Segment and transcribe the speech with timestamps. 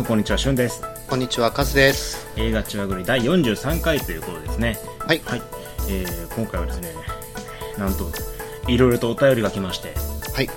[0.00, 0.82] んこんにちは、しゅんです。
[1.08, 2.26] こんにちは、カズです。
[2.36, 4.78] 映画ちわぐり第43回ということですね。
[4.98, 5.20] はい。
[5.24, 5.42] はい。
[5.88, 6.94] えー、今回はですね、
[7.76, 8.10] なんと、
[8.66, 9.92] いろいろとお便りが来まして、
[10.34, 10.48] はい。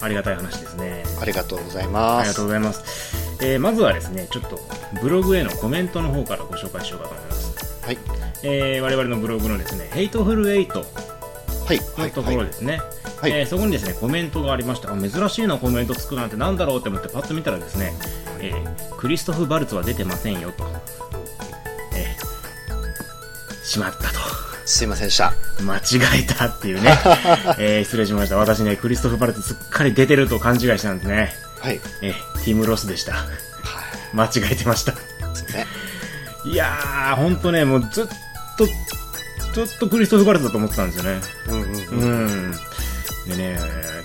[0.00, 1.02] ありがたい話ですね。
[1.20, 2.24] ありがとうございあます。
[2.24, 3.16] りがとうございます。
[3.42, 4.58] えー、まずはですね、ちょっと、
[5.00, 7.84] ブログへのコメントの方からご紹介しようかと思います。
[7.84, 7.98] はい。
[8.42, 11.78] えー、我々のブログのですね、ヘイトフルエイトはい。
[11.96, 12.08] はい。
[12.08, 12.80] のところですね、
[13.20, 17.92] はいえーそこにですねコメントがありましたあ珍しいなコメントつくなんてなんだろうって思ってパッと見たらですね、
[18.42, 20.64] えークリストフ・バルツは出てませんよと、
[21.94, 24.18] えーしまったと
[24.66, 25.32] すいませんでした。
[25.62, 25.80] 間違
[26.20, 26.90] えたっていうね、
[27.58, 31.80] えー失礼しました私ねクリストフ・バルツすっかり出てると勘違いしたんですね、はい。
[32.02, 32.14] えー
[32.44, 33.26] ティム・ロスでしたは
[34.14, 34.92] 間違えてました
[36.44, 36.54] い。
[36.54, 38.06] やーほんとねもうずっ
[38.56, 42.50] とずっとクリストフ・バルツだと思ってたんですよねうんうんううん。
[42.52, 42.58] ん。
[43.28, 43.58] でね、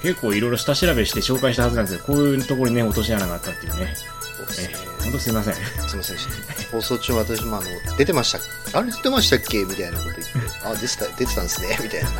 [0.04, 3.96] 結構いろいろ下調べして紹介したはずなんですけど、こういうところにね、落とし穴があったっていうね。
[4.42, 4.76] えそうですね。
[5.00, 5.54] ー、ほんとすいません。
[5.56, 5.64] すい
[5.98, 6.28] ませんでし
[6.68, 6.72] た。
[6.72, 7.66] 放送中私もあの、
[7.98, 8.32] 出てまし
[8.72, 8.80] た。
[8.80, 9.64] あれ出てましたっけ？
[9.64, 10.24] みたいなこと言って、
[10.64, 11.78] あ、出てた、出てたんですね。
[11.84, 12.10] みたいな。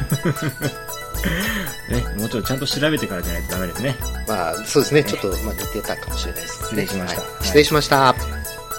[1.90, 3.96] ね、もうちょっとちゃんと調べてからじゃないとダメですね。
[4.28, 5.04] まあ、そうですね。
[5.04, 6.66] ちょっと、まあ似てたかもしれないですね。
[6.68, 8.16] 失礼しましたはいはい失礼しました。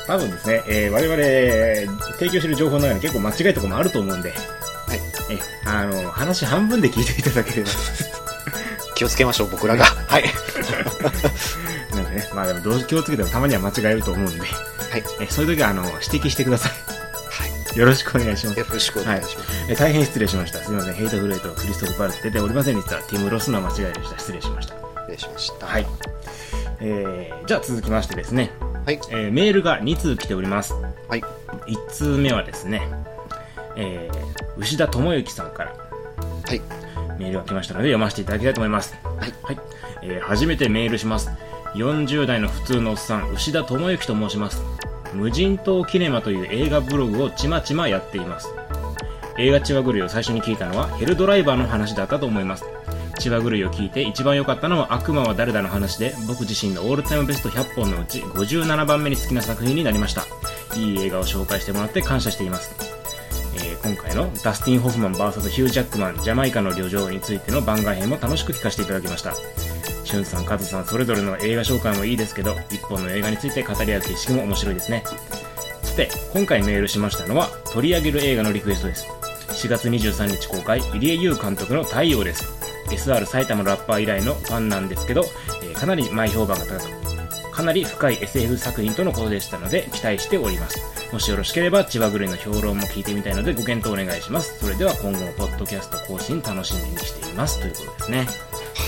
[0.06, 4.36] 多分ですね、えー我々、提供してる情報の中に結構間違いところもあると思うんで、は
[4.94, 5.00] い。
[5.30, 7.70] えーあの、話半分で聞いていただければ。
[8.94, 9.84] 気をつけましょう、僕らが。
[9.84, 10.24] はい。
[12.36, 14.50] まあでもどう気をつけてもたまには間違えると思うんで、はい。
[15.20, 16.68] えーそういう時は、あの、指摘してくださ。
[16.68, 16.74] は
[17.74, 18.60] いよろしくお願いしますい。。
[18.60, 19.52] よろしくお願いします。
[19.70, 20.58] えー大変失礼しました。
[20.58, 20.94] すみません。
[20.94, 22.96] ヘイトフルエイト、クリストフ・バルツ出ておりませんでした。
[23.02, 24.18] ティム・ロスの間違いでした。
[24.18, 24.74] 失礼しました。
[24.74, 25.66] 失礼しました。
[25.66, 25.86] はい。。
[26.80, 28.50] えー、じゃあ続きましてですね、
[28.84, 29.00] はい。
[29.10, 30.74] えーメールが2通来ております。
[31.08, 31.22] はい。
[31.66, 32.86] 1通目はですね、
[33.76, 35.74] えー、牛田智之さんから
[36.46, 36.60] はい。
[37.18, 38.94] メールが来ましたので読ませていただきたいと思います。
[39.04, 39.34] はい。
[39.42, 39.58] はい。
[40.02, 41.30] えー初めてメールします。
[41.76, 44.62] 40代の普通のおっさん、牛田智之と申します。
[45.12, 48.48] 無人島キネマという映画ブログをちまちまやっています。
[49.38, 52.64] 映画千葉狂いを最初に聞いたのはヘルドライバーの話だったと思います。
[53.18, 60.24] 千葉狂いを聞いて一番良かったのは悪魔は誰だの話で僕自身のオールタイムベスト100本のうち57番目に好きな作品になりました。
[60.76, 62.74] いい映画を紹介してもらって感謝しています。
[63.62, 69.34] え今回のダスティン・ホフマン VS ヒュー・ジャックマンジャマイカの旅情についての番外編も楽しく聞かせていただきました
[70.06, 75.02] しゅんさん、カズさんそれぞれの映画紹介もいいですけど一本の映画について語り合う形式も面白いですね。
[75.82, 79.06] さて今回メールしましたのは取り上げる映画のリクエストです。
[79.48, 82.44] 4月23日公開入江優監督の太陽です。
[82.88, 85.24] SR 埼玉ラッパー以来のファンなんですけど、
[85.62, 90.78] えーかなり前評判が高くかなり深い SF 作品とのことでしたので期待しております。
[91.12, 94.58] もしよろしければ千葉狂いの評論も聞いてみたいのでご検討お願いします。
[94.58, 97.60] それでは今後もポッドキャスト更新楽しみにしています。
[97.60, 98.45] ということですね。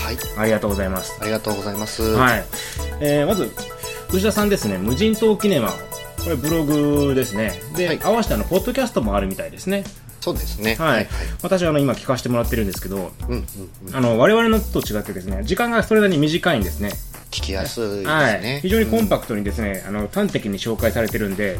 [0.09, 0.17] はい。
[0.37, 2.01] ありがとうございますありがとうございます。
[2.01, 2.45] はい、
[2.99, 3.51] えー、まず
[4.09, 5.69] 藤田さんですね無人島キネマ
[6.23, 9.83] これブログですねで、はい合わせてあのポッドキャストもあるみたいですね
[10.19, 10.75] そうですね。
[10.75, 11.07] はい、はい。
[11.41, 13.45] 私はあの今聞かせてもらってるんですけどうんうん
[13.87, 13.95] うん。
[13.95, 16.91] あの我々のと違ってですね時間がそれなりに短いんですね
[17.31, 21.59] 聞きやすいですはいね。、非常にコンパクトにですね、あの端的に紹介されてるんで、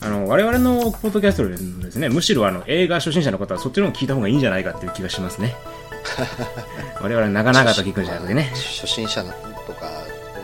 [0.00, 5.56] あの我々のポッドキャストでですね、むしろあの映画初心者の方はそっちの方が聞いた方がいいんじゃないかっていう気がしますね。
[7.00, 8.50] 我々長々と聞くんじゃなくてね。
[8.54, 9.90] 初心者とか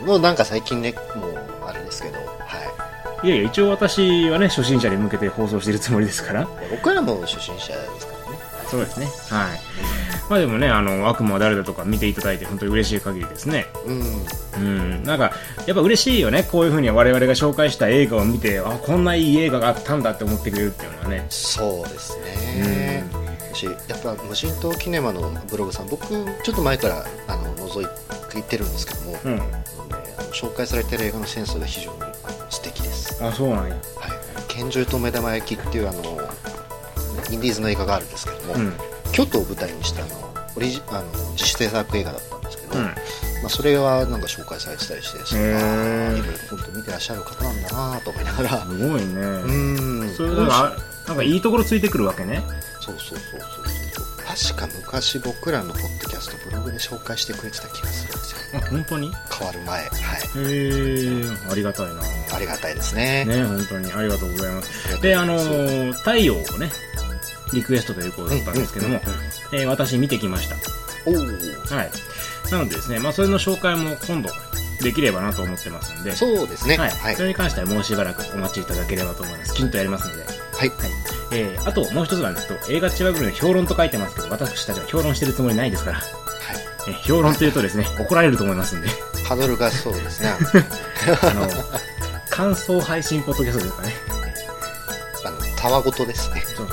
[0.05, 2.21] もうなんか最近ねもうあれですけど、は
[3.23, 6.41] いやいや、一応私はね、初心者に向けて放送しているつもりですから。
[6.41, 9.05] い、僕らも初心者ですからねそうですね。
[9.29, 9.59] はい。
[10.27, 13.67] まあでもね、あの、悪魔は誰だとか見ていただいて本当に嬉しい限りですね。
[13.85, 15.33] うんうん、なんか、
[15.67, 16.47] やっぱ嬉しいよね。
[16.49, 21.27] こういうふうに我々が紹介した映画を見て、あ、こんないい映画があったんだって思ってくれるっていうのはね。
[21.29, 23.05] そうですね
[23.55, 27.83] しやっぱ無人島キネマのブログさん僕ちょっと前からあの覗
[28.39, 29.41] いてるんですけども、うん。
[30.31, 31.97] 紹介されてる映画のセンスが非常に
[32.49, 33.75] 素敵です、あ、そうなんや。
[33.75, 33.81] はい、
[34.47, 36.01] 拳銃と目玉焼きっていうあの
[37.29, 38.73] インディーズの映画があるんですけども、うん。
[39.11, 42.85] 京都を舞台にしたあのオリジあの自主制作映画だったんですけど、うん。
[42.85, 42.93] ま
[43.47, 49.05] あ、それはなんか紹介されてたりしてそれはいろいろ本当見てらっしゃる方なんだなと思いながらすごいね。
[49.05, 50.77] うーんそういうのが、
[51.07, 52.41] なんかいいところついてくるわけね。
[52.81, 54.01] そうそうそうそうそ
[54.51, 59.07] う確か昔僕らのポッドキャストブログで紹介してくれてた気がするんですよあ、本当に？
[59.07, 59.89] へ変わる前はい
[60.35, 62.01] え、ありがたいな。
[62.33, 65.01] ありがたいですねね、本当にありがとうございます。
[65.01, 66.71] で、あのー、太陽をね、
[67.53, 69.01] リクエストということだったんですけども、
[69.53, 70.55] えー私見てきました。
[71.05, 71.91] おおはい。
[72.51, 74.29] なのでですね、まあ、それの紹介も今度
[74.81, 76.89] できればなと思ってますんで、そうですねはい。
[76.89, 79.53] はいそれに関してはもうしばらくお待ちいただければと思います。
[79.53, 80.23] きちんとやりますので。
[80.23, 81.10] はいはい。
[81.33, 86.21] えー、あともう一つなんですけど、映画千葉組の評論と書いてますけど、私たちは評論してるつもりないですから、はい
[86.87, 88.87] え評論というとですね、怒られると思いますんで、
[89.23, 90.29] ハードルがそうですね。
[91.21, 91.47] あの、
[92.29, 93.93] 感想配信ポッドキャストですかね。
[95.25, 96.43] あの、たわごとですね。
[96.55, 96.67] そう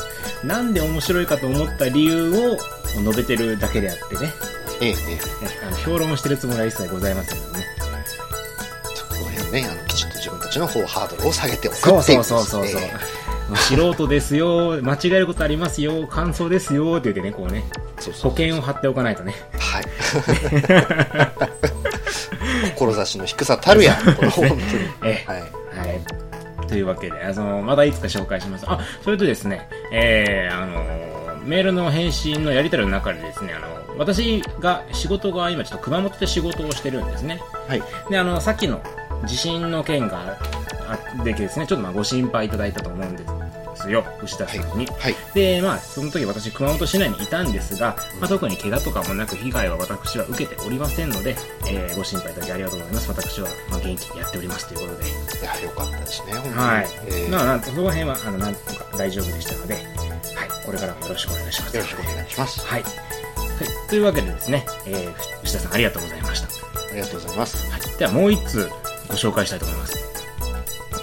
[0.44, 2.58] なんで面白いかと思った理由を
[2.96, 4.32] 述べてるだけであってね、
[4.80, 4.94] ええ、え
[5.42, 5.44] え。
[5.44, 7.66] ねあの評論をしてるつもりは一切ございませんのでね。
[8.94, 12.80] そこら辺ね、あの、きちんと自分たちの方ハードルを下げておくっていそうそうそうそう。
[12.80, 12.92] え
[13.56, 17.64] 素人ですよ、間違えることありますよ、感想ですよって言ってね、こうね、
[17.98, 19.34] えそうそう保険を貼っておかないとね。
[19.58, 19.84] はい。
[22.76, 24.62] 志の低さたるや、これ本当に。
[25.04, 25.40] えはい。
[25.40, 25.46] は
[25.92, 26.00] い。
[26.66, 28.64] というわけで、あの、まだいつか紹介します。
[28.68, 30.84] あ、それとですね、えー、あの、
[31.44, 33.68] メールの返信のやり取りの中でですね、あの、
[33.98, 37.40] 私が仕事が今ちょっと熊本で仕事をしてるんですね。
[37.66, 37.82] はい。
[38.10, 38.82] で、あの、さっきの
[39.26, 40.38] 地震の件が
[40.88, 43.37] あってですね、ちょっとまあご心配いただいたと思うんです
[43.90, 44.86] よ、牛田さんに。
[44.86, 45.14] はい。
[45.34, 51.36] で、まあ、その時私、熊本市内にいたんですが、まあ、特に怪我とかもなく被害は私は受けておりませんので、
[51.66, 53.08] えーご心配いただきありがとうございます。
[53.08, 55.08] 私は、まあ、元気にやっておりますということで。
[55.08, 55.12] い
[55.44, 56.54] や、よかったですね、本当に。
[56.56, 56.86] はい。
[57.06, 59.84] ええまあ、なんとその辺は、あの、なんとか大丈夫でしたので、はい。
[60.64, 61.76] これからもよろしくお願いします。
[61.76, 62.60] よろしくお願いします。
[62.60, 62.82] はい。
[62.82, 62.92] はい。
[63.88, 66.48] というわけでですね、えー、牛田さんありがとうございました。
[66.48, 67.70] ありがとうございます。
[67.72, 67.98] はい。
[67.98, 68.70] ではもう一通
[69.08, 69.96] ご紹介したいと思います。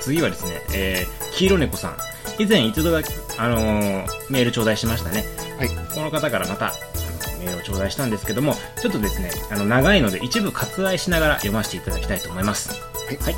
[0.01, 1.97] 次はですね、えー、黄色猫さん。
[2.37, 5.23] 以前一度だけ、あのーメール頂戴しましたね。
[5.57, 5.69] はい。
[5.93, 12.69] この方からまた、あのメールを頂戴したんですけども、ちょっとですね、あの、長いので一部割愛しながら読ませていただきたいと思います。
[12.69, 12.77] は
[13.11, 13.35] いはい。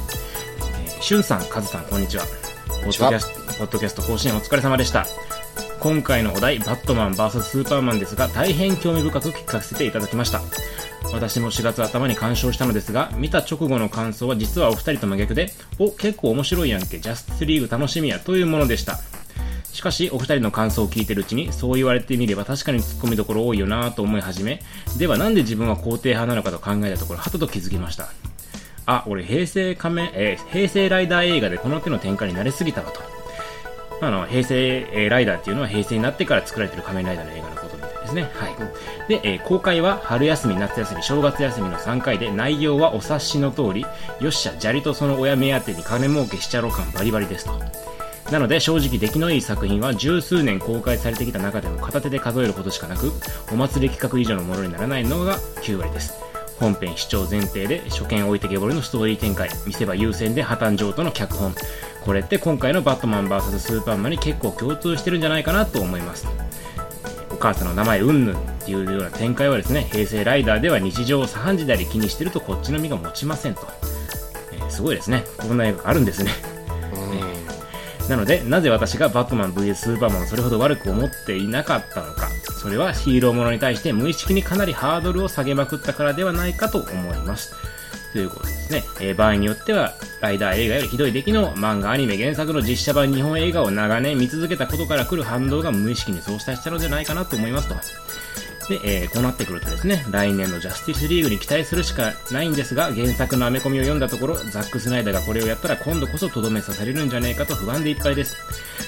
[0.85, 2.25] えーしゅんさん、かずさん、こんにちは。
[2.83, 5.05] ポッドキャスト、ポッドキャスト更新お疲れ様でした。
[5.79, 10.41] 今回のお題、バットマン VS スーパーマンですが、大変興味深く聞かせていただきました。
[11.13, 19.00] 私も4月頭に鑑賞したのですが、見た直後の感想は実はお二人と真逆で、お、結構面白いやんけ、ジャスティスリーグ楽しみや、というものでした。
[19.71, 24.63] しかし、お二人の感想を聞いてるうちに、そう言われてみれば確かに突っ込みどころ多いよなぁと思い始め、
[24.97, 28.09] ではなんで自分は肯定派なのかと考えたところ、はたと気づきました。
[28.88, 33.16] あ、俺、平成仮面、えー平成ライダー映画でこの手の展開に慣れすぎたわと。
[34.01, 38.29] あの、平成、えーライダーっていうのは平成になってから作られてる仮面ライダーの映画のことみたいですね。
[38.33, 38.55] はい。
[39.09, 47.59] で、えー公開は春休み、夏休み、正月休みの3回で、内容はお察しの通り、よっしゃ、砂利とその親目当てに金儲けしちゃろ感バリバリですと。
[48.31, 53.11] なので正直出来のいい作品は十数年公開されてきた中でも片手で数えるほどしかなく、
[53.51, 56.13] お祭り企画以上のものにならないのが9割です。
[56.59, 61.54] 本編視聴前提で初見置いてけぼりのストーリー展開、見せ場優先で破綻上との脚本。
[62.04, 66.27] これって今回のバットマン VS スーパーマンに結構共通してるんじゃないかなと思います。
[67.31, 73.62] お母さんの名前うんぬんっていうような展開はですね、平成ライダーでは日常茶飯事であり気にしてるとこっちの身が持ちませんと。
[74.54, 75.24] えーすごいですね。
[75.38, 76.31] こんな映画があるんですね。
[78.09, 82.30] なので、なぜ私がバットマン VS スーパーマンをそれほど悪く思っていなかったのか。
[82.62, 87.54] それはヒーローものに対して無意識にかなりハードルを下げまくったからではないかと思います。
[88.13, 88.83] ということですね。
[89.01, 97.75] えー場合によっては、ライダー映画よりひどい出来の漫画、アニメ、原作の実写版日本映画を長年見続けたことから来る反動が無意識にそうしたしたのではないかなと思いますと。
[98.69, 108.35] で、えーこうなってくるとですね、来年のジャスティスリーグに期待するしかないんですが、原作のアメコミを読んだところ、ザック・スナイダーがこれをやったら今度こそとどめさされるんじゃねえかと不安でいっぱいです。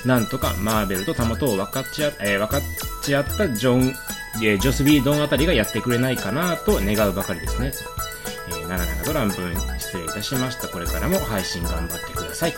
[0.05, 2.61] なんとかマーベルとたもとを分かち合,、えー分か
[3.01, 3.95] ち合ったジョン、
[4.43, 7.71] えージョス・ビー・ドンあたりがやってくれないかなと願うばかりですね。
[8.49, 10.67] えー長々と乱文失礼いたしました。
[10.67, 12.53] これからも配信頑張ってください。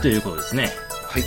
[0.00, 0.70] ということですね。
[1.06, 1.22] はい。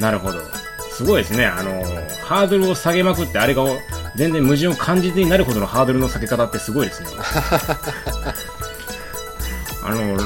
[0.00, 0.61] なるほど。
[0.96, 1.46] すごいですね。
[1.46, 1.82] あの、
[2.22, 3.64] ハードルを下げまくって、あれが
[4.16, 7.08] 全然矛盾を感じずになるほどのハードルの下げ方ってすごいですね。
[9.84, 10.16] あの、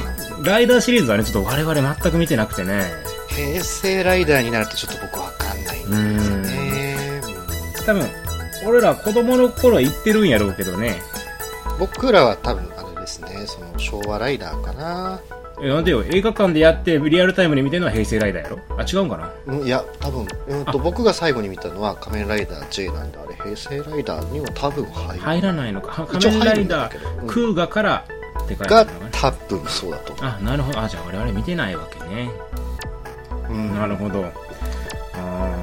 [0.42, 2.92] ライダーシリーズはね、ちょっと我々全く見てなくてね、
[3.28, 7.20] 平成ライダーになるとちょっと僕わかんないんですよね。
[7.87, 8.08] 多分、
[8.66, 11.16] 俺ら子供の頃は言ってるんやろうけどね、うん
[11.78, 15.20] 僕らは多分あれですね、その昭和ライダーかな。
[15.62, 18.58] えなんでよ、映画館でやってリアルタイムで見てるのは平成ライダーやろ？
[18.76, 19.32] あ、違うんかな？
[19.46, 25.22] うんいや、多分、うんと、僕が最後に見たのは仮面ライダー J なんで、あれ平成ライダーには多分入る。
[25.22, 26.06] 入らないのか。
[26.06, 28.04] 仮面ライダー、クーガから
[28.44, 30.25] って書いてあがるのかな多分そうだと思う。
[30.26, 30.80] あ、なるほど。
[30.80, 32.30] あ、じゃあ我々見てないわけね。
[33.48, 34.25] うんなるほど。
[34.25, 34.30] あ
[35.14, 35.55] あ。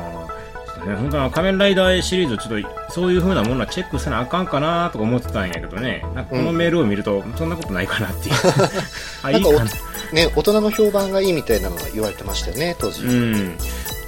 [0.85, 6.03] ね、本当は仮面ライダーシリーズ、ちょっと、そういう風なものはチェックせなあかんかなとか思ってたんやけどね。
[6.13, 8.35] なんかこのメールを見ると、そんなことないかなっていう。
[9.23, 9.57] あ、いいかな。
[9.59, 9.75] なんか
[10.11, 13.03] ね、大人の評判がいいみたいなのが言われてましたよね、当時。
[13.03, 13.47] うん。
[13.47, 13.57] なん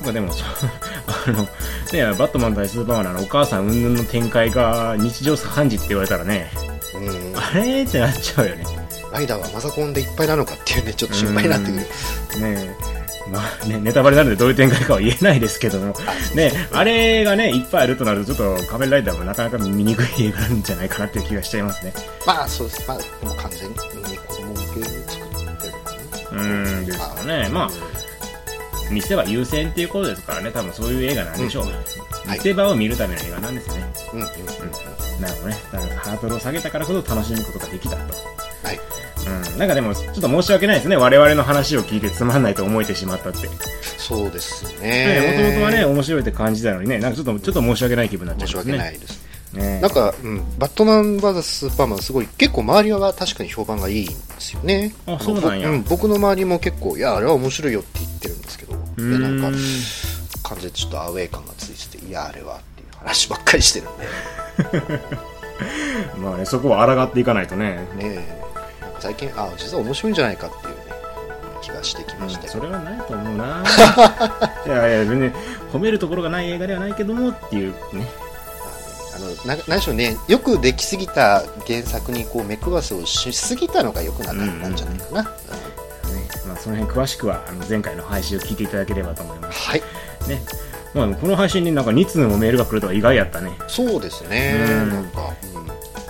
[0.06, 0.48] かでも、そう
[1.28, 6.52] あの、ね、バットマン対スーパーマンのお母さん云々の展開が日常茶飯事って言われたらね、
[6.94, 7.40] うん。
[7.40, 8.66] あれってなっちゃうよね。
[9.12, 11.78] ライダーはマザコンでいっぱいなのかっていうね、ちょっと心配になってくる。
[11.78, 11.86] ね
[13.02, 15.96] えまあね、ネタバレなのでどういう展開かは言えないですけども、
[16.36, 21.94] ね、あれがね、いっぱいあるとなると、ちょっと仮面ライダーもなかなか見にくい映画なんじゃないかなっていう気がしちゃいますね。
[22.26, 22.88] まあそうです。
[22.88, 25.70] まあ、でも完全に子供向けに作ってるのか
[26.32, 27.50] うーん、ですかね。
[27.52, 27.70] まあ、
[28.92, 31.66] 見せ場優先っていうことですからね、多分そういう映画なんでしょう。
[31.66, 31.76] はい
[32.28, 33.86] 見せ場を見るための映画なんですね。
[34.14, 34.32] うんうんうん
[35.22, 35.56] なるほどね。
[35.72, 38.14] だからハードルを下げたからこそ楽しむことができたと。
[38.64, 38.80] はい。
[39.28, 39.60] うん。
[39.60, 40.96] なんかでも、ちょっと申し訳ないですね。
[40.96, 43.50] 我々の話を聞いてつまんないと思えてしまったって。
[43.98, 45.52] そうですね、もとね。
[45.54, 48.74] もとはね、面白いって感じたのにね、なんかちょっと、ちょっと申し訳ない気分になっちゃ申しいますね。
[48.74, 49.26] 訳ないです。
[49.54, 54.94] ねなんか、うん、バットマン VS スーパーマンすごい、結構周りは確かに評判がいいんですよね。
[55.08, 59.58] あそうなんやぼ僕の周りも結構、いや、あれは面白いよって言ってるんですけど、ういや、なんか
[60.44, 65.00] 完全にちょっとアウェー感がついてて、いや、あれはっていう話ばっかりしてるんで、
[66.20, 67.88] まあね、そこは抗っていかないとね。
[67.96, 68.45] ねえ
[69.00, 70.82] 最近、あ、実は面白いんじゃないかっていうね、
[71.62, 73.64] 気がしてきましたよそれはないと思うな
[74.66, 75.34] いやいや、全然
[75.74, 78.08] 褒めるところがない映画ではないけどもっていうね。
[79.16, 85.32] あのな何でしょうね、よくできすぎた原作にこう目配せをしすぎたのがよくなかったんじゃないかな。
[86.10, 89.70] うんねまあ、その辺詳しくはあの前回の配信を聞いていただければと思います。
[89.70, 89.82] はい、
[90.28, 90.42] ね。
[90.94, 93.52] まあ、この配信になんか2通もメールが来るとは意外やったね。
[93.68, 95.68] そうですね、うんなんか、うん、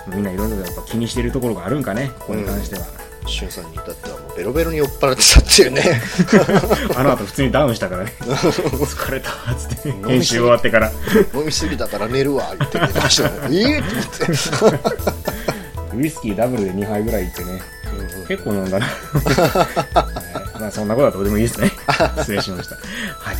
[0.08, 2.86] みんないろいろやっぱ気にしているところがあるんかね、ここに関しては。
[3.28, 6.00] しゅんさんに至ってはもうベロベロに酔っ払ってたっていうね、
[6.96, 8.12] あの後普通にダウンしたからね。
[8.22, 10.92] 疲れたっつって、編集終わってから。
[11.34, 13.54] 飲みすぎだから寝るわ、言って寝てましたもん。
[13.54, 15.96] ええと思って。
[15.96, 17.60] ウイスキーダブルで2杯ぐらいいってね。
[17.98, 18.86] うんうん結構飲んだな。
[18.86, 18.92] は
[20.56, 21.70] いまあそんなことはどうでもいいですね。
[22.18, 22.76] 失礼しました。
[22.76, 23.36] はい。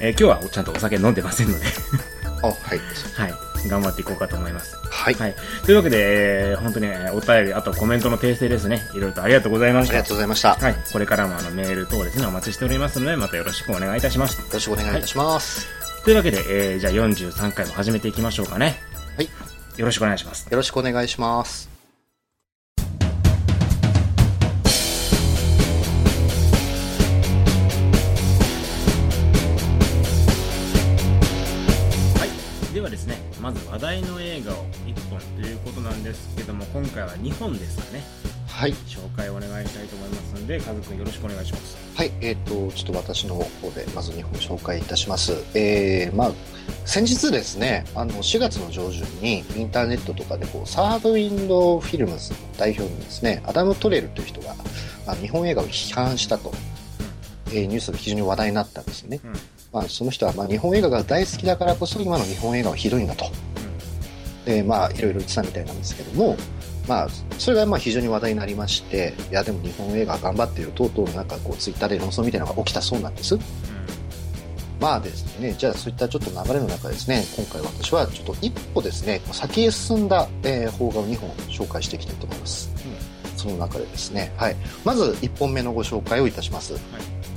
[0.00, 1.66] えー今日はちゃんとお酒飲んでませんので、
[2.42, 2.80] あ、はい。
[3.14, 3.34] はい。
[3.68, 4.76] 頑張っていこうかと思います。
[5.00, 5.14] はい。
[5.14, 5.34] はい。
[5.64, 8.82] というわけで、えー本当にねお便り、あとコメントの訂正ですね。
[8.92, 9.94] いろいろとありがとうございました。
[9.94, 10.48] ありがとうございました。
[10.50, 10.76] よはい。
[10.92, 14.42] これからもあのメール等ですね、お待ちしておりますので、またよろしくお願いいたします。
[14.52, 15.66] ろしくお願いいたします。
[16.04, 18.78] というわけで、えーじゃあ43回も始めていきましょうかね。
[19.16, 19.28] はい。
[19.78, 20.46] よろしくお願いします。
[20.50, 21.70] よろしくお願いします。
[32.18, 32.26] は
[32.70, 32.74] い。
[32.74, 34.69] ではですね、まず話題の映画を1本ということ
[35.90, 38.02] なんですけども、今回は2本ですかね。
[38.46, 38.72] はい。
[38.72, 41.76] 紹介をお願いしたいと思いますので、カズくんよろしくお願いします。
[41.96, 42.12] はい。
[42.20, 45.32] えっ、と、ちょっと私の方で、まず2本紹介いたします。
[45.54, 46.32] えー、まあ、
[46.84, 54.54] 先日ですね、あの、4月の上旬に、インターネットとかで、こう、サードウィンドウフィルムズの代表にですね、アダム・トレルという人が、
[55.06, 56.52] あ日本映画を批判したと、
[57.48, 59.20] えーニュースが非常に話題になったんですよね。
[59.24, 59.32] うん。
[59.72, 63.26] まあ、その人は、まあ、日本映画が大好きだからこそ、今の日本映画はひどいんだと。
[64.50, 66.36] で、まあ、いろいろ言ってたみたいなんですけども、
[66.88, 73.38] まあ、それがまあ非常に話題になりまして、いや、でも日本映画頑張っているとうとうなんかこう、ツイッターで論争みたいなのが起きたそうなんです。
[74.80, 82.70] まあですね、じゃあそういったちょっと流れの中ですね、今回私はちょっと一歩ですね、先へ進んだ、えー邦画を2本紹介していきたいと思います。
[83.36, 84.56] その中でですね、はい。
[84.84, 86.74] まず1本目のご紹介をいたします。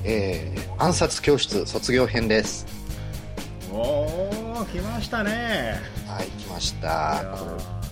[0.06, 2.66] えー暗殺教室卒業編です。
[4.66, 5.80] 来ましたね。
[6.08, 7.24] はい、来ましいた。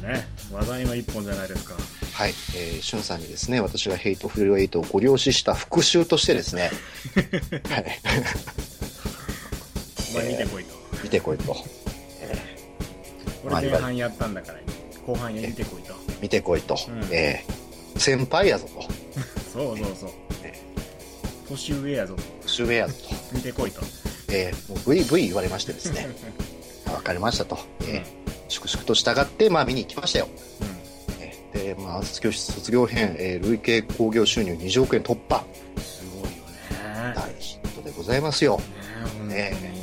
[0.02, 1.76] ね、話題の1本じゃないですか。
[2.14, 6.72] はい、えー、しゅんさんにですね、私がヘイトフルエイトをご了承した復讐としてですね、
[7.70, 7.86] はい、
[10.12, 10.74] お前見てこいと。
[11.04, 11.66] 見てこいと、
[13.46, 14.60] まあ俺前半やったんだから、
[15.06, 15.94] 後半や見てこいと。
[16.22, 17.62] 見てこいと、うんえー
[17.98, 18.82] 先輩やぞと、
[19.54, 20.10] そうそうそう。
[20.44, 20.60] ね
[21.48, 22.24] 年上やぞと。
[22.44, 23.82] 年上やぞと、見てこいと。
[24.30, 26.08] えー、もうブイブイ言われましてですね、
[26.92, 28.22] あわかりましたと、えー
[28.52, 30.28] 粛々と従って、まあ見に行きましたよ。
[31.22, 35.46] えーで、まあ、暗殺教室卒業編、えー累計興行収入20億円突破。
[35.78, 35.82] うん。
[35.82, 37.14] すごいよね。
[37.16, 38.58] 大ヒットでございますよ。
[38.58, 38.64] ね
[39.04, 39.30] 本当に。
[39.30, 39.74] ねね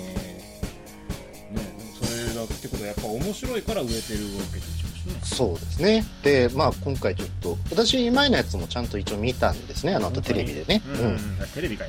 [1.99, 5.25] それだってことはやっぱ面白いから売れてるわけでしょ。
[5.25, 6.05] そうですね。
[6.23, 9.95] で、まあ今回ちょっと、私前のやつもちゃんと一応見たんですね。
[9.95, 10.83] あの後テレビでね。
[10.87, 11.19] うん、うんうん。
[11.55, 11.88] テレビかい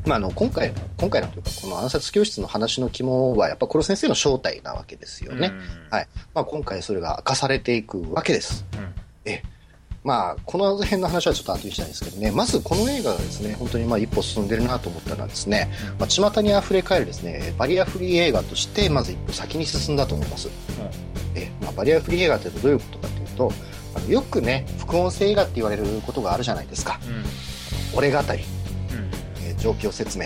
[0.06, 5.52] まあ、あの今回の、今回のというか、この暗殺教室の話の肝は、やっぱコロ先生の正体なわけですよね。
[5.92, 8.66] はいまあ、今回それが明かされていくわけです。
[9.26, 9.44] え
[10.04, 20.50] まあ、この辺の話はちょっと後にしたいんですけどね、まずこの映画がですね、本当にまあ一歩進んでるなと思ったのはですね、まあ、巷に溢れ返るですね、バリアフリー映画として、まず一歩先に進んだと思います。
[21.36, 23.52] えまあ、バリアフリー映画ってどういうことかというと、
[23.96, 27.00] あのよくね、副音声映画って言われることがあるじゃないですか。
[27.08, 27.16] うん。
[27.16, 27.24] うん
[27.96, 28.34] 俺語り、うん。
[29.44, 30.26] えー状況説明、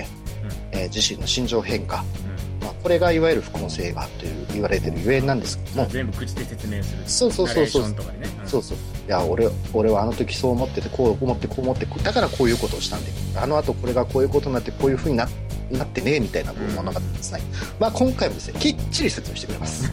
[0.71, 2.32] えー自身の心情変化、う
[2.63, 8.77] まあ、これがいわゆる副音声映画という言われてるゆえんなんですけどもん、全部口で説明するそうそうそうそうねんそうそう。
[9.08, 15.27] いや、俺、俺はあの時そう思ってて、こう思って、こう思って、だからこういうことをしたんで、あの後これがこういうことになって、こういう風にな
[15.72, 17.41] なってね、みたいな物語ですね。
[17.79, 19.89] まあ今回もですね、きっちり説明してくれます。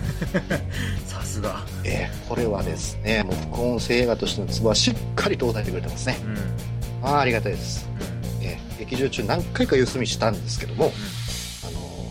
[1.07, 6.19] さすがえーこれはですね、もう副音声映画としてのツボはしっかりと押さえてくれてますね。
[6.25, 6.39] うんうん
[7.03, 7.89] ああ、ありがたいです。
[8.43, 10.93] えー劇場中何回か様子見したんですけども、あの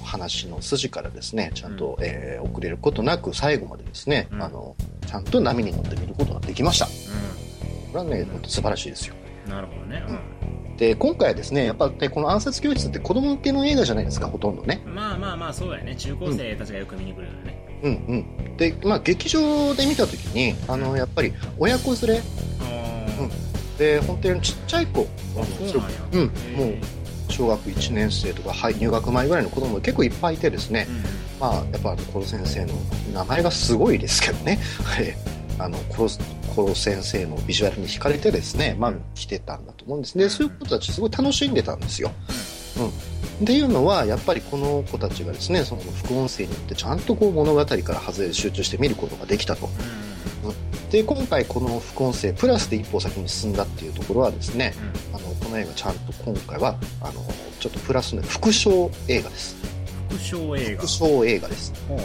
[0.10, 4.42] 話の筋からですねちゃんと、えー遅れることなく最後までですね、うん。
[4.42, 6.86] あのちゃんと波に乗って見ることができました。
[6.86, 6.92] こ
[7.94, 9.16] れはね本当素晴らしいですよ。
[9.46, 10.04] うんなるほどね。
[10.78, 14.82] で今回はですねやっぱねこの暗殺教室って子供向けの映画じゃないですかほとんどね。
[14.86, 15.96] うんまあまあまあそうやね。
[15.96, 17.80] 中高生たちがよく見に来るよね。
[17.84, 18.58] うんうん。
[18.58, 22.22] でまあ劇場で見た時にあのやっぱり親子連れ。
[22.62, 23.78] あうん。
[23.78, 25.08] で本当にちっちゃい子。
[25.36, 26.76] あそうなんもう
[27.30, 32.74] 小学1年生とかはい入学前ぐらいの子供が結構いっぱいいてですね、うんまあ、やっぱコロ先生の
[33.14, 35.16] 名前がすごいですけどね、 はい、
[35.58, 36.10] あのコロ
[36.54, 40.16] コロ先生のビジュアルに惹かれてですね、まあ、来てたんだと思うんです。
[40.16, 42.12] ね、そういう子たちすごい楽しんでたんですよ。
[42.78, 42.92] うん、っ
[43.46, 49.70] ていうのはやっぱりこの子たちがですねその副音声によってちゃんとこう物語から外れて集中して見ることができたと。
[50.92, 54.74] で今回この副音声プラスで一歩先に進んだっていうところはですね
[55.12, 55.16] うん。
[55.18, 57.24] あのこの映画ちゃんと今回はあの
[57.60, 59.56] ちょっとプラスの副賞映画です。
[60.10, 60.82] 副賞映画。
[60.82, 61.74] 副賞映画です。
[61.88, 62.00] ほう。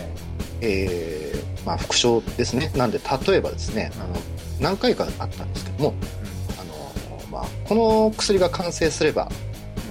[0.60, 2.70] えーまあ、副賞ですね。
[2.76, 4.16] なんで、例えばですね、あの、
[4.60, 5.94] 何回かあったんですけども、
[6.60, 9.30] あの、まあ、この薬が完成すれば、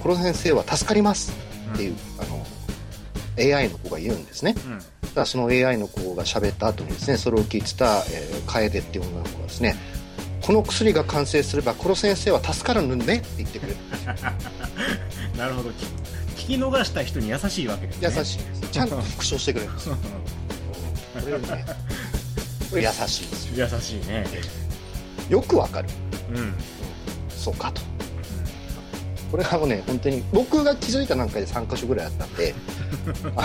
[0.02, 1.32] コロ先生は助かります
[1.72, 4.54] っていう、あの、AI の子が言うんですね。
[4.66, 4.78] うん。
[5.08, 9.76] ただその AI の子が喋った後にですね、それを聞いてた、えー、楓っていう女の子がですね、
[10.44, 13.76] この薬が完成すれば、コロ先生は助かるのねって言ってくれる。
[15.38, 15.86] なるほどき
[16.44, 18.60] 聞き逃した人に優しいわけですね優しいです。
[18.70, 19.96] ちゃんと復唱してくれるんですよ。
[21.18, 21.64] これはね、
[22.74, 23.68] 優しいですよ。
[23.72, 24.26] 優しいね
[25.30, 25.88] よくわかる。
[26.28, 26.54] うんうん
[27.30, 27.80] そうかと。
[29.30, 32.54] これはもうね、本当に、僕が気づいた段階で3箇所ぐらいあったんで、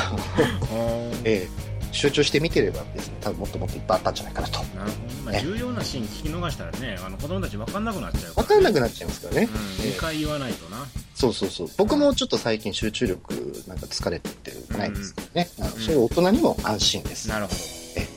[1.23, 4.59] えー集中して見てればですね、多分もっともっといっぱいあったんじゃないかなと。
[4.59, 9.49] なるほどね重要なシーン聞き逃したらねあの子供たち分かんなくなっちゃうわかんなくななっちゃいますからね。
[9.51, 11.67] うん、2回言わないとなそうそうそう。
[11.77, 15.49] 僕もちょっと最近集中力なんか疲れてってないんですけどね。
[15.59, 17.29] あのうんそういう大人にも安心です。
[17.29, 17.51] なるほ
[17.97, 18.07] え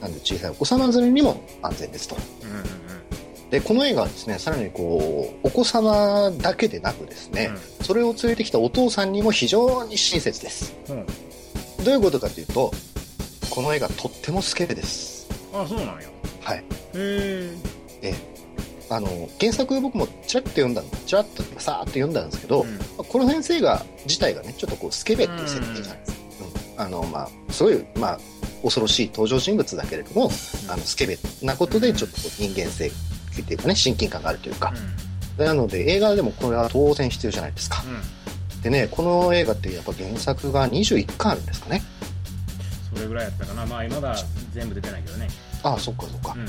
[0.00, 2.16] どなんで小さいお子様連れにも安全ですと。
[2.42, 2.64] うんうんうん
[3.50, 7.50] で、この映画はですね、さらにこう、お子様だけでなくですね、
[7.82, 10.72] それを連れてきたお父さんにも非常に親切です。
[10.88, 11.06] うんうん
[11.84, 12.70] どういうことかというと、
[13.50, 15.28] この映画とってもスケベです。
[15.52, 16.08] あそうなんや。
[16.40, 16.58] はい。
[16.58, 16.62] へ
[16.94, 17.50] え
[18.02, 18.14] ええ。
[18.90, 22.76] あの、原作僕もちらっと読んだの、ちらっとさーっと読んだんですけど、うん。
[22.76, 26.18] まあこの先生が、自体がね、ちょっとこう、スケベっていう設定じゃないですか。
[26.76, 26.86] うん。
[26.86, 28.20] あの、まあ、すごい、まあ、
[28.62, 30.30] 恐ろしい登場人物だけれども、
[30.68, 32.90] あの、スケベなことで、ちょっとこう人間性っ
[33.44, 34.72] ていうかね、親近感があるというか。
[35.38, 35.42] う。
[35.42, 35.46] ん。
[35.46, 37.82] なので、映画でもこれは当然必要じゃないですか。
[38.60, 41.82] うんでね、この映画ってやっぱ原作が21巻あるんですかね。
[42.94, 44.16] それぐらいやったかなまあまだ
[44.52, 45.28] 全部出てないけどね
[45.62, 46.32] ああ、そっかそっか。
[46.34, 46.46] うんうん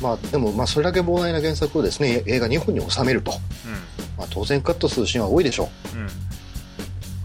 [0.00, 3.32] まあ、でも、まあ、それだけ膨大な原作をですね、映画2本に収めると。
[4.16, 5.68] まあ、当然カットするシーンは多いでしょう。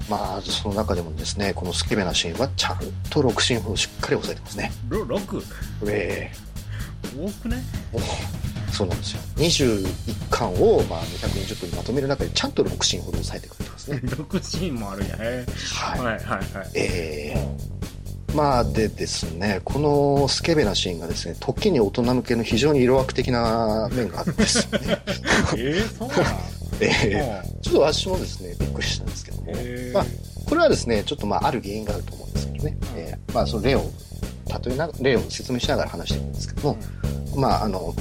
[0.10, 2.80] まあ、その中でもですね、このスケベなシーンはちゃん
[3.10, 4.72] と6シーンほどしっかり抑えてますね。
[4.90, 5.44] ロ 6?
[5.88, 6.32] え
[7.16, 7.60] 多くない
[7.94, 7.98] え
[8.74, 9.22] そうなんですよ。
[9.38, 14.02] 21巻を、まあ、240分にまとめる中でちゃんと6シーンほど抑えてくれてますね。
[14.04, 15.16] 6シーンもあるんや。
[15.20, 16.00] へはい。
[16.00, 16.72] はいはいはい。
[16.76, 17.74] ええ
[18.34, 24.80] まあでですね、このスケベなシーンがですね、時に大人向けの非常に色悪的な面があってですね、
[25.56, 26.42] えー、そうなん？
[26.82, 29.52] ええちょっと私もですね、びっくりしたんですけども、
[29.94, 30.06] まあ、
[30.50, 33.92] これはですね、ちょっとまあある原因があると思うんですけどね、ええまあその例を、
[34.66, 36.78] 例えな、例を説明しながら話していくんですけども、
[37.36, 37.94] まああの、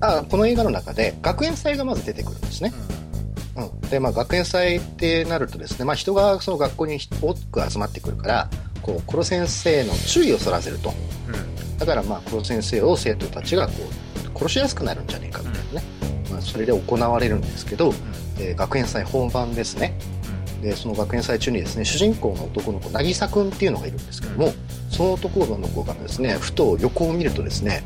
[0.00, 2.72] あこの映画の中で学園祭がまず出てくるんですね。
[3.56, 10.92] うん、で、まあ、学園祭ってなるとですね、まあ、人がその学校に多く集まってくるから、こう、黒先生の注意をそらせると。
[11.28, 13.72] うんうんだから、まあ、黒先生を生徒たちがこ
[14.34, 15.86] う、殺しやすくなるんじゃねえかみたいなね。
[16.30, 17.94] まあ、それで行われるんですけど、
[18.38, 19.94] えー学園祭本番ですね。
[20.60, 24.52] で、その学園祭中にですね、主人公の男の子、渚くんっていうのがいるんですけども、
[24.90, 27.82] その男の子がですね、ふと横を見るとですね、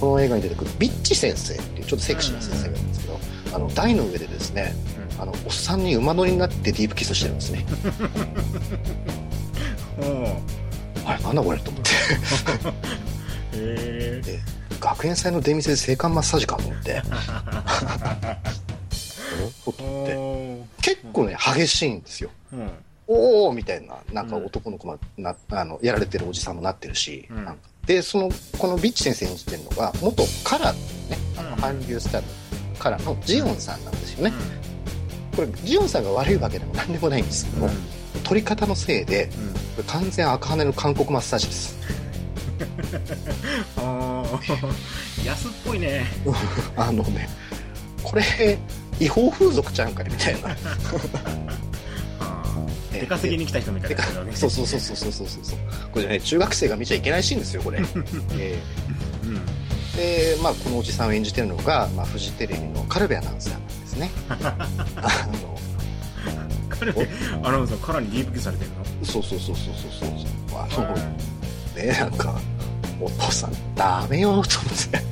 [0.00, 3.20] この映画に出てくるビッチ先生っていうちょっとセクシーな先生がいるんですけど、
[3.54, 4.74] あの、台の上でですね、
[5.18, 7.66] あの、おっさんに馬乗りになってディープキスしてるんですね。
[11.04, 11.90] あれ、なんだこれと思って。
[13.60, 14.38] へで
[14.80, 17.02] 学園祭の出店で性感マッサージか と思って。
[20.80, 22.30] 結構ね、激しいんですよ。
[22.52, 22.70] うん。
[23.06, 27.44] おおみたいな、なんか男の子がな、あの、やられてるおじさんもなってるし、うん。
[27.44, 27.60] なんか
[27.90, 30.74] で、その、このビッチ先生演じてるのが、元カラー
[31.10, 32.28] ね、あの、うん韓流スタイル
[32.78, 34.32] カラーのジオンさんなんですよね。
[35.34, 37.70] これ、ジオンさんが悪いわけでも何でもないんですけども、
[38.22, 39.26] 取り方のせいで、
[39.74, 41.76] これ完全赤羽の韓国マッサージです。
[43.76, 46.06] あー安っぽいね
[46.76, 47.28] あのね、
[48.04, 48.56] これ、
[49.00, 50.56] 違法風俗ちゃうんかねみたいな。
[52.92, 55.58] 出稼ぎに来た人みたいな感じだねそうそうそうそうそうそうそう。
[55.92, 57.78] これね、中学生が見ちゃいけないシーンですよ、これ。
[58.38, 58.58] え
[59.24, 59.60] うんー
[59.96, 64.10] で、まあ、このおじさんを演じてるのが、まあ、フジテレビのカルベアナウンサーなんですね。
[64.30, 65.58] あの、
[66.68, 66.92] 彼
[67.42, 68.84] アナウンサーカラーにディープキスされてるの？
[69.04, 70.58] そうそうそうそうそうそう。
[70.58, 70.94] あの、
[71.84, 72.40] ね、なんか、
[73.00, 75.02] お父さん、ダメよ、と思って。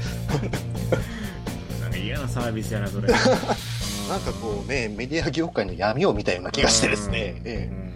[1.80, 3.08] なんか嫌なサービスやなそれ
[4.08, 7.40] なんかこうね、メディア業界の闇を見たような気がしてですね。
[7.44, 7.88] ええ。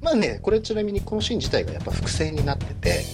[0.00, 3.04] まあね、これちなみにこのシーン自体がやっぱ伏線になってて、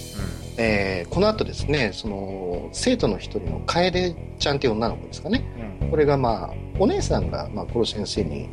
[0.57, 5.43] えーこの後ですね、その、生徒の一人の楓ちゃんっていう女の子ですかね。
[5.89, 8.49] これがまあ、お姉さんが、まあ、殺先生に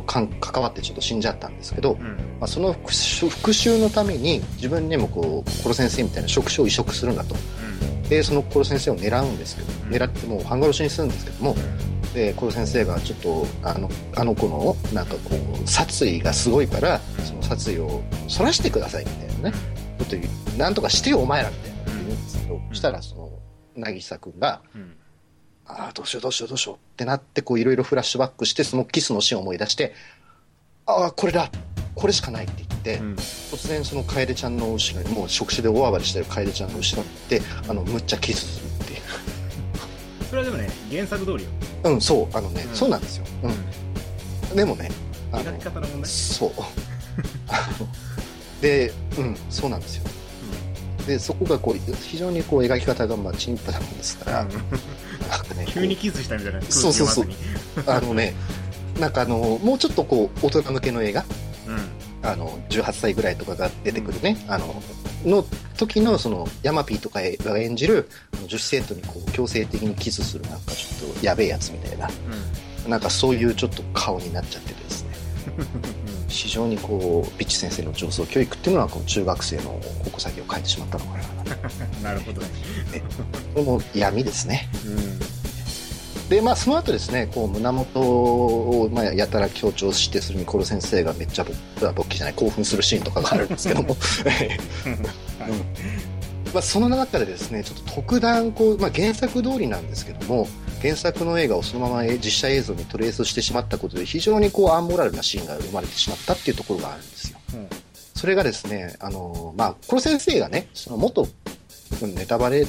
[0.00, 0.28] 関
[0.62, 2.00] わってちょっと死んじゃったんですけど、うん。
[2.00, 2.90] うんまあ、その復
[3.50, 7.34] 讐のために自分にもこう、殺先生みたいな職種を移植するんだと。
[8.08, 9.94] で、その殺先生を狙うんですけど、うん。
[9.94, 11.56] 狙ってもう半殺しにするんですけども、
[12.14, 19.56] で、殺先生がちょっと、あの、あの子の、なんかこう、殺意がすごいから、その殺意を反らしてくださいみたいなね、
[19.98, 23.30] こと言う、なんとかしてよお前らみたいなこと言うんですけど、そしたらその、
[23.76, 24.96] 渚くんが、うん
[25.66, 29.94] ああ、どうしようどうしようどうしようってなって、こういろいろフラッシュバックして、そのキスのシーンを思い出して、
[30.86, 31.50] ああ、これだ
[31.94, 39.00] これしかないって言って、うん突然その楓ちゃんの後ろに、もう触手で大暴れしてる楓ちゃんの後ろに行って、あの、むっちゃキスするっていう。
[40.28, 41.50] それはでもね原作通りよ
[41.84, 43.26] うん、そう、あのね、うんそうなんですよ。
[44.50, 44.56] うん。
[44.56, 44.90] でもね、
[45.32, 46.10] あの方の問題？
[46.10, 46.52] そう。
[47.48, 47.88] あの
[48.60, 50.04] で、うん、そうなんですよ。
[51.06, 54.48] で、そこがこう、非常にこう描き方がまあ、チンプなもんですから、うん
[55.28, 57.26] なんかね、急にキスしたみたいなそうそうそう。
[57.76, 58.34] 読あのね、
[58.98, 61.24] なんかあの、もうちょっとこう、大人向けの映画、
[61.66, 64.82] まずにあの、18歳ぐらいとかが出てくるね、あの、
[65.24, 65.44] の
[65.76, 68.08] 時のその、ヤマピーとかが演じる、
[68.46, 72.08] 女子生徒にこう、強制的にキスするなんかちょっとやべえやつみたいな、
[72.84, 72.90] うん。
[72.90, 75.10] なんかそういうちょっと顔になっちゃっててですね、
[76.34, 81.24] 非常にこう、ビッチ先生の上層教育っていうのは、こう、中学生の矛先を変えてしまったのかな。
[81.96, 82.48] う んなるほどね。
[83.54, 84.68] これも闇ですね。
[84.84, 85.18] うん。
[86.28, 91.52] で、まあ、その後ですね、こう、胸元を、まあ、やたら強調して、それにコロ先生がめっちゃぼ、
[91.92, 93.96] 勃起じゃない、興奮するシーンとかがあるんですけども、
[96.52, 100.48] まあ、その中でですね、ちょっと特段、こう、まあ、原作通りなんですけども、
[100.82, 107.38] 原作の映画をそのまま実写映像にトレースしてしまったことで、非常にこう、アンモラルなシーンが生まれてしまったっていうところがあるんですよ。
[107.54, 107.68] うん
[108.14, 111.28] それがですね、あの、まあ、コロ先生がね、その元、
[112.14, 112.64] ネタバレ、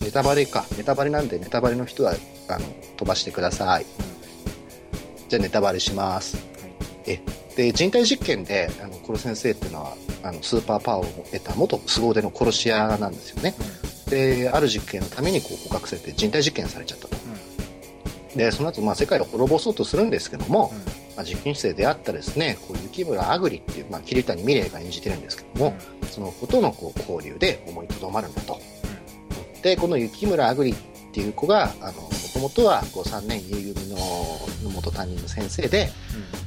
[0.00, 2.12] ネタバレか、ネタバレなんで、ネタバレの人は、
[2.48, 2.66] あの、
[2.98, 3.86] 飛ばしてください。
[5.30, 6.36] じゃあ、ネタバレします。
[7.06, 7.18] え、
[7.56, 13.54] で、人体実験で、あの、コロ先生っていうのは、あの、スーパーパワーを得た元凄腕の殺し屋なんですよね。
[14.08, 17.16] で、ある実験のためにこう捕獲されて人体実験されちゃったと。
[18.36, 20.72] で、その後、まあ、世界を滅ぼそうとするんですけども、
[21.16, 25.74] まあ、実験室で出会ったですね、こう雪村あぐりっていう、まあ、桐谷美玲が演じてるんですけども、
[26.10, 28.60] その子とのこう交流で思いとどまるんだと。
[29.62, 30.74] で、この雪村あぐりっ
[31.12, 33.98] ていう子が、あの、もともとはこう3年 U 組の
[34.70, 35.90] 元担任の先生で、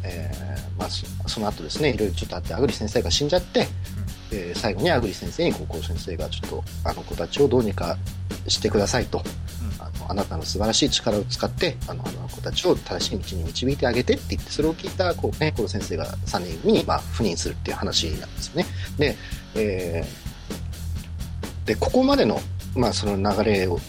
[0.03, 3.67] えーまあ、そその後ですね、いろいろちょっとあって、あぐり先生が死んじゃって、
[4.31, 7.97] えー最後にあぐり先生に高校先生がちょっとあの子たちをどうにか
[8.47, 9.23] してくださいと。
[9.79, 18.65] あのあなたの素晴らしい力を使ってあのあの子たちを正しい道に導いてあげてって言ってそれを聞いたこう、ね、コロ先生が3年組に、まあ、赴任するっていう話なんですよね。
[18.97, 19.15] で,、
[19.55, 22.41] えーでここまでの,、
[22.75, 23.79] まあその流れを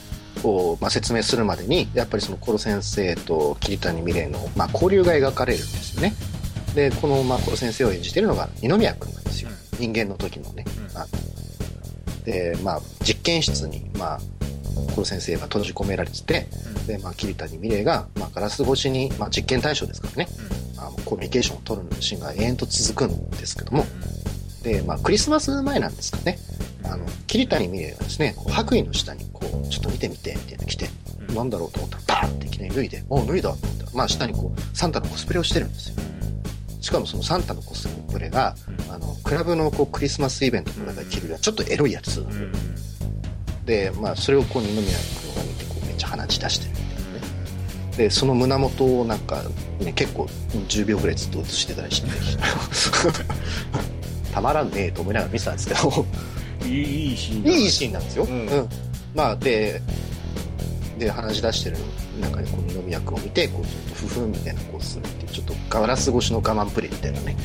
[0.45, 6.15] を、まあ、説明するまでにやっぱりそのコロ先生と桐谷美玲の、まあ、交流が描かれるんですよね。
[6.75, 9.51] でこの、まあ、コロ先生を演じてるのが二宮君なんですよ、
[9.83, 10.65] 人間の時のね。
[10.79, 10.97] うん。
[10.97, 11.07] あの
[12.25, 14.21] でまあ、実験室に、まあ、
[14.95, 16.47] コロ先生が閉じ込められてて、
[16.87, 20.29] で、まあ、桐谷美玲が、まあ、ガラス越しに、まあ、実験対象ですからね、
[20.79, 23.85] あのコミュニケーションを取るシーンが延々と続くんですけども、
[24.63, 26.39] で、まあ、クリスマス前なんですかね、
[26.85, 30.89] あの、桐谷美玲がですね、白衣の下に、こう、ちょっと見てみて、みたいなの来て、
[31.35, 35.97] なんだろうと思ったら、バーっていきなり脱いで、おう脱いだと思ったら、まあ、下にこう、サンタのコスプレをしてるんですよ。
[36.81, 38.55] しかもそのサンタのコスプレが、
[38.93, 42.25] あの、クラブのこう、クリスマスイベントとかで着る、ちょっとエロいやつ。
[43.65, 44.93] で、まあ、それをこう、二宮君
[45.35, 46.99] が見て、こう、めっちゃ鼻血出してるみたいなね。
[47.97, 49.43] で、その胸元をなんか、
[49.81, 50.27] ね、結構
[50.69, 52.09] 10秒ぐらいずっと映してたりして、
[54.33, 56.05] たまらんねえと思いながら見てたんですけど、
[56.67, 58.25] いいシーンだいいシーンなんですよ。
[58.25, 58.69] うん。
[59.15, 59.81] まあ、で、
[60.99, 61.77] で、話し出してる
[62.21, 67.37] 中で、こう、二宮君を見て、こう、ちょっと、ふふんみたいな、こう、するっていう、ちょっと、ガラス越しの我慢プレイみたいなね、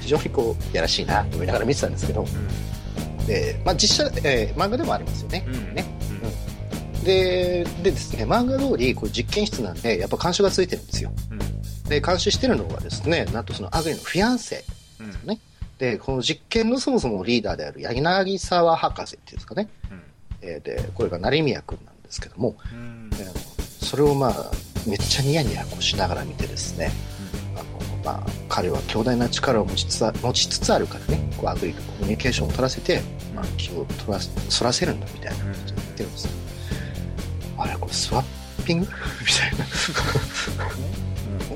[0.00, 2.24] 非常にこう、やらしいな、と思いながら見てたんですけど、
[3.26, 5.44] で、まあ、実写、えー漫画でもありますよね。
[5.46, 5.84] うんね。
[7.04, 11.10] で、でですね、漫画通り、こう実験室なんで、やっぱ監視がついてるんですよ。
[11.88, 14.64] で、監視してるのがですね、なんとそのアグリのフィアンセ
[15.24, 15.38] ね。
[15.78, 19.68] で、この実験のそもそもリーダーである柳沢博士っていうんですかね。
[20.42, 22.56] えーで、これが成宮君なんですけども、
[23.12, 24.50] えーそれをまあ、
[24.86, 26.90] めっちゃニヤニヤこうしながら見てですね、
[28.04, 33.02] まあ、彼は強大な力を持ちつつあ持ちつつあるからね、こうアグリとコミュニケーションを取らせて、
[33.34, 35.36] まあ、気を取らせそらせるんだみたいな。
[35.36, 36.30] ことを言ってるんですよ。
[37.58, 38.86] あれ、これスワッピング？
[39.20, 39.66] みたいな。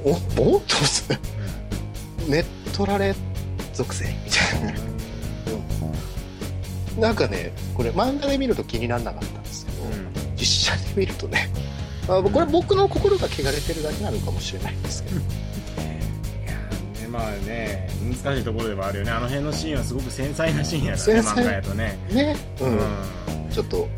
[0.04, 1.18] お、おっと思って
[2.28, 2.44] ネッ
[2.76, 3.14] トラレ
[3.72, 4.72] 属性みたいな。
[4.72, 4.92] ね。
[6.98, 9.78] なんかね、これ漫画で見ると気にならなかったんですけど、
[10.36, 11.48] 実写で見るとね、
[12.06, 15.22] まあ、これ僕の心が汚れてるだけなのかもしれないんですけど、ね
[17.12, 17.88] まあね
[18.24, 19.10] 難しいところではあるよね。
[19.10, 21.40] あの辺のシーンはすごく繊細なシーンやからね繊細。
[21.42, 21.98] 漫画やとね。
[22.10, 22.74] ね、ううん。
[22.76, 23.88] ん、ちょっと、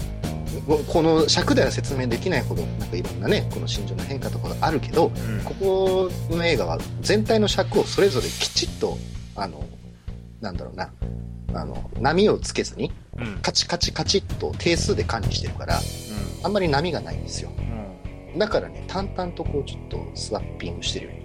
[0.67, 5.41] ここの尺では説明できないほど、なんかいろんなね、この心情の変化とかがあるけど、うん。
[5.45, 8.99] ここの映画は全体の尺をそれぞれきちっと、
[9.37, 9.65] あの、
[10.41, 10.91] なんだろうな、
[11.55, 13.27] あの、波をつけずに、うん。
[13.27, 15.81] うんカチカチカチっと定数で管理してるから、
[16.43, 17.51] あんまり波がないんですよ。
[18.33, 18.39] うん。
[18.39, 21.24] だからね、淡々とこうちょっとスワッピングしてるように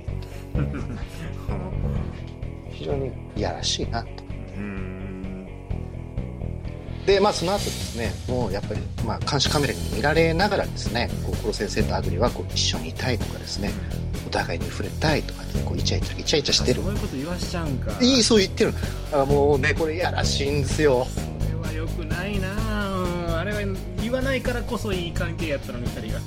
[2.72, 4.10] 非常にいやらしいなと。
[4.58, 5.48] うん
[7.06, 13.72] で、まあその後ですね、もうやっぱり、まあ監視カメラに見られながらですね、こう、コロ先生とアグリはこう一緒にいたいとかですね、
[14.28, 16.94] お互いに触れたいとかって、こうイチャイチャ、イチャイチャしてるそう。
[16.94, 18.74] いうこと言わしちゃうんかいい、そう言ってる。
[19.12, 21.08] あもうね、これやらしいんですよ。
[21.10, 22.50] それは良くないな
[22.92, 23.60] うんあれは
[24.02, 26.20] 言わないからこそいい関係やったのに二人が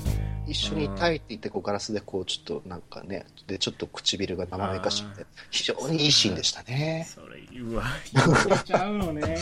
[0.47, 7.07] 一緒にいたいって言って、こうガラスでこうちょっとなんかね、で、ちょっと唇が生めかしくて、非常にいいシーンでしたね。
[7.09, 9.37] それうわ言わしちゃうのね。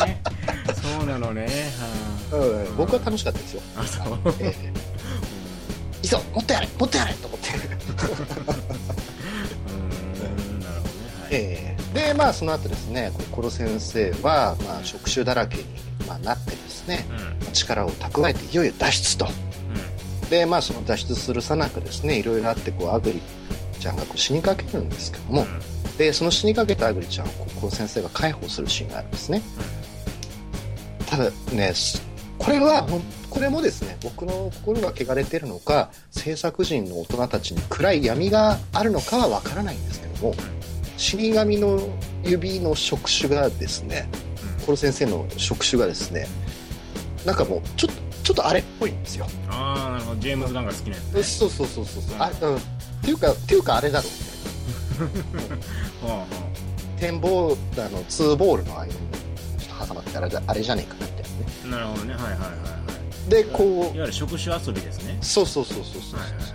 [0.98, 1.46] そうなのね。
[2.30, 3.62] はうん、僕は楽しかったですよ。
[3.76, 4.18] ああそう。
[4.40, 4.72] ええ。
[6.02, 7.48] いいぞもっとやれもっとやれと思って。
[9.70, 10.60] うん。
[10.60, 11.00] なるほどね。
[11.22, 11.34] はい。
[11.34, 11.80] ええ。
[11.94, 15.64] で、まあ、その後ですね、コロ先生は、まあ、触手だらけに、
[16.06, 17.04] まあ、なってですね、
[17.44, 17.52] うん。
[17.52, 19.26] 力を蓄えていよいよ脱出と。
[20.30, 23.20] で、まあ、その脱出するさなかですね、いろいろあって、こう、アグリ
[23.80, 25.46] ちゃんがこう死にかけるんですけども、
[25.98, 29.42] で、その死にかけたアグリちゃんをこう先生が解放するシーンがあるんですね。
[31.06, 32.02] ただね、す
[32.38, 32.86] これは、
[33.28, 40.34] これもですね、僕の心が汚れてるのか、制作陣の大人たちに暗い闇があるのかはわからないんですけども、
[40.96, 41.80] 死神の
[42.24, 44.08] 指の触手がですね、
[44.64, 46.26] コロ先生の触手がですね、
[47.26, 49.26] なんかもう、ちょっと、ちょっとあれっぽいんですよ。
[49.48, 50.20] ああなるほど。
[50.20, 51.22] ジェームズ・ガンが好きなやつね。
[51.24, 52.16] そうそうそうそうそう。
[52.20, 52.56] あ、うん。
[52.56, 52.60] っ
[53.02, 54.08] ていうか、っていうかあれだろ
[56.04, 56.06] う。
[56.06, 56.26] は
[56.96, 58.92] 展望、あの、ツーボールの間に、
[59.58, 61.46] ちょっと挟まってあれだあれじゃねえかなみたいなね。
[61.64, 62.14] あなるほどね。
[62.14, 62.46] はいはいはいは
[63.26, 63.44] いで、い。
[63.46, 65.18] こわゆる触手遊びですね。
[65.20, 66.50] う、そうそうそうそうそうそう、はいはいはい。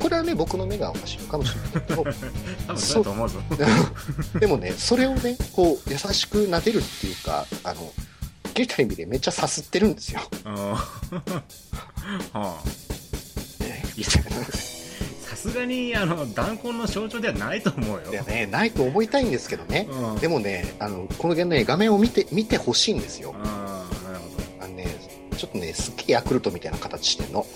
[0.00, 2.02] これはね僕の目がおかしいのかもしれないけど。
[2.66, 3.38] 多分そうだと思うぞ。
[4.40, 7.92] でもねそれをねこう優しく撫でるっていうかあの
[8.54, 10.78] 切れた意味でめっちゃさすってるんですよ、うん は
[12.32, 12.62] あ。
[15.20, 18.10] さすがにあの弾痕の象徴ではないと思うよ。
[18.10, 20.20] いやねないと思いたいんですけどね、うん。
[20.20, 23.34] でもねあのこの現代画面を見て見てほしいんですよ。
[23.42, 24.24] ああなるほ
[24.60, 24.64] ど。
[24.64, 24.86] あのね
[25.36, 27.46] ちょっとねすっげえヤクルトみたいな形してんの。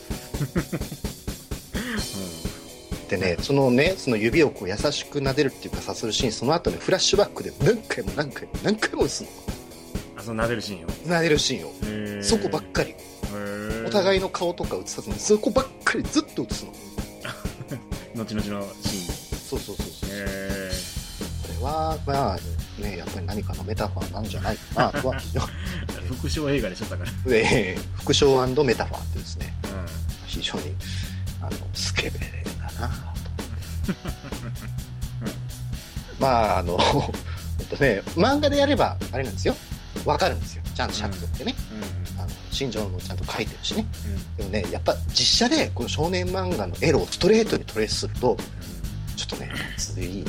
[3.09, 9.29] でねそのねその指をこう優しく撫でるっていうかさするシーンその後ねフラッシュバックで何回も何回も何回も打つの。
[9.29, 9.58] あ
[10.29, 11.73] その撫でるシーンよ撫でるシーンを。
[11.85, 12.23] へー。
[12.23, 12.95] そこばっかり。
[13.87, 16.73] おい互いの顔とか映さずにそこばっかりずっと映すの。
[18.23, 19.39] 後々のシーン。
[19.49, 20.71] そうそうそうそうへ
[21.59, 22.39] これはまあ
[22.83, 25.17] ねやっぱり何かのメタファーなんじゃないかなとは。
[26.21, 27.11] 副賞映画でしょだから。
[27.31, 29.55] で副賞メタファーってですね。
[29.65, 29.67] う
[30.27, 30.75] 非常に
[31.41, 32.95] あのスケベだなと。
[36.21, 36.79] まああの
[37.61, 39.57] えっとね漫画でやればあれなんですよ
[40.05, 40.63] わかるんですよ。
[40.75, 41.55] ちゃんと尺取ってね、
[42.19, 43.85] あの心情もちゃんと書いてるしね。
[44.39, 44.51] うん。
[44.51, 48.37] でもねやっぱ実写でこの少年漫画のエロをストレートにトレースすると
[49.17, 50.25] ちょっとねついっ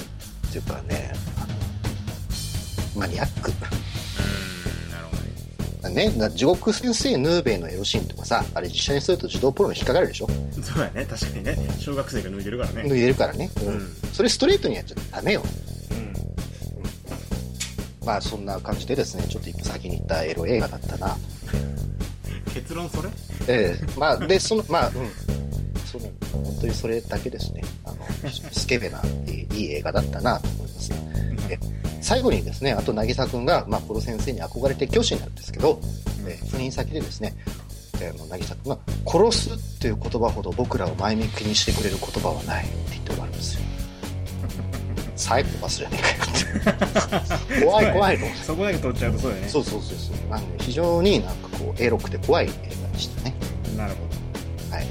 [0.52, 3.52] ていうかねあのマニアック。
[3.52, 3.58] うん。
[4.92, 5.16] なるほ
[5.84, 5.90] ど
[6.30, 6.36] ね。
[6.36, 10.28] 地獄先生ヌーベイのエロシーンとかさあれ実写にすると児童ポロに引っかかるでしょ？
[10.62, 11.56] そうやね確かにね。
[11.80, 12.90] 小学生が脱いでるからね。
[12.90, 13.68] 脱いでるからね、うん。
[13.68, 13.96] うん。
[14.12, 15.44] それストレートにやっちゃダメよ。
[15.44, 15.79] うん
[18.10, 21.16] まあそんな感じでですねちょっと一歩先に行ったエロ映画だったな。
[22.52, 23.10] 結論それ？
[23.48, 24.00] ええ。
[24.00, 24.94] まあでそのまあうん。
[25.86, 27.62] その本当にそれだけですね。
[27.86, 27.98] あの
[28.52, 30.92] スケベな、えいい映画だったなと思います
[31.52, 31.60] え
[32.02, 35.80] 最後にですねあと渚君が、まあ、ポロ先生に憧れて教師になるんですけど、
[36.28, 37.36] え赴任先でですね
[38.02, 43.59] えー渚君が「殺す」っていう言葉ほど僕らを前向きにしてくれる言葉はないって言って終わるんですよ
[45.20, 48.44] サイコパスじゃねえかよって怖い怖いと思って。
[48.44, 49.50] そこだけ取っちゃうとそうだよね。
[49.50, 50.30] そうそうそうそう。
[50.30, 52.50] なんで非常になんかこうエロくて怖い映
[52.82, 53.36] 画でしたね。
[53.76, 54.88] なるほはい。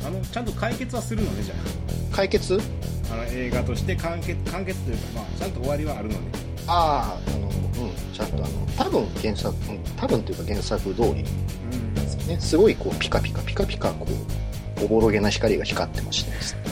[0.00, 1.54] どあのちゃんと解決はするのねじゃ
[2.12, 2.58] 解決？
[3.10, 6.20] ああの映画として完結完結というかまあちゃんと終わりはあるのね。
[6.66, 7.52] あああのうん
[8.14, 12.40] ちゃんとあの多分原作、うん、多分というか原作通りうんですね。
[12.40, 14.06] すごいこうピカピカピカピカこ
[14.80, 16.62] うおぼろげな光が光ってましてですね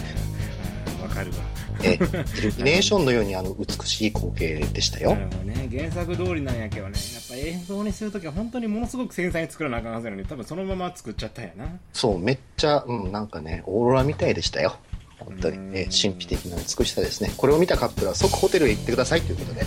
[1.87, 1.95] え
[2.39, 5.15] イルミネーションのようにあの美しい光景でしたよ。
[5.15, 5.69] なるほどね。
[5.71, 6.93] 原作通りなんやけどね。
[7.15, 11.79] やっぱ映像にするときは本当にものすごく繊細に作らなあかんはずなのに多分そのまま作っちゃったんやな。
[11.93, 14.77] そうめっちゃ、うん、なんかねオーロラみたいでしたよ。
[15.19, 15.77] 本当に、うん。
[15.77, 17.33] え神秘的な美しさですね。
[17.37, 19.61] これを見たカップルは即ホテルへ行ってくださいということで。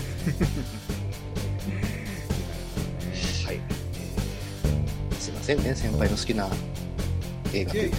[3.46, 6.48] はい、えーすいませんね先輩の好きな
[7.52, 7.92] 映画いやいや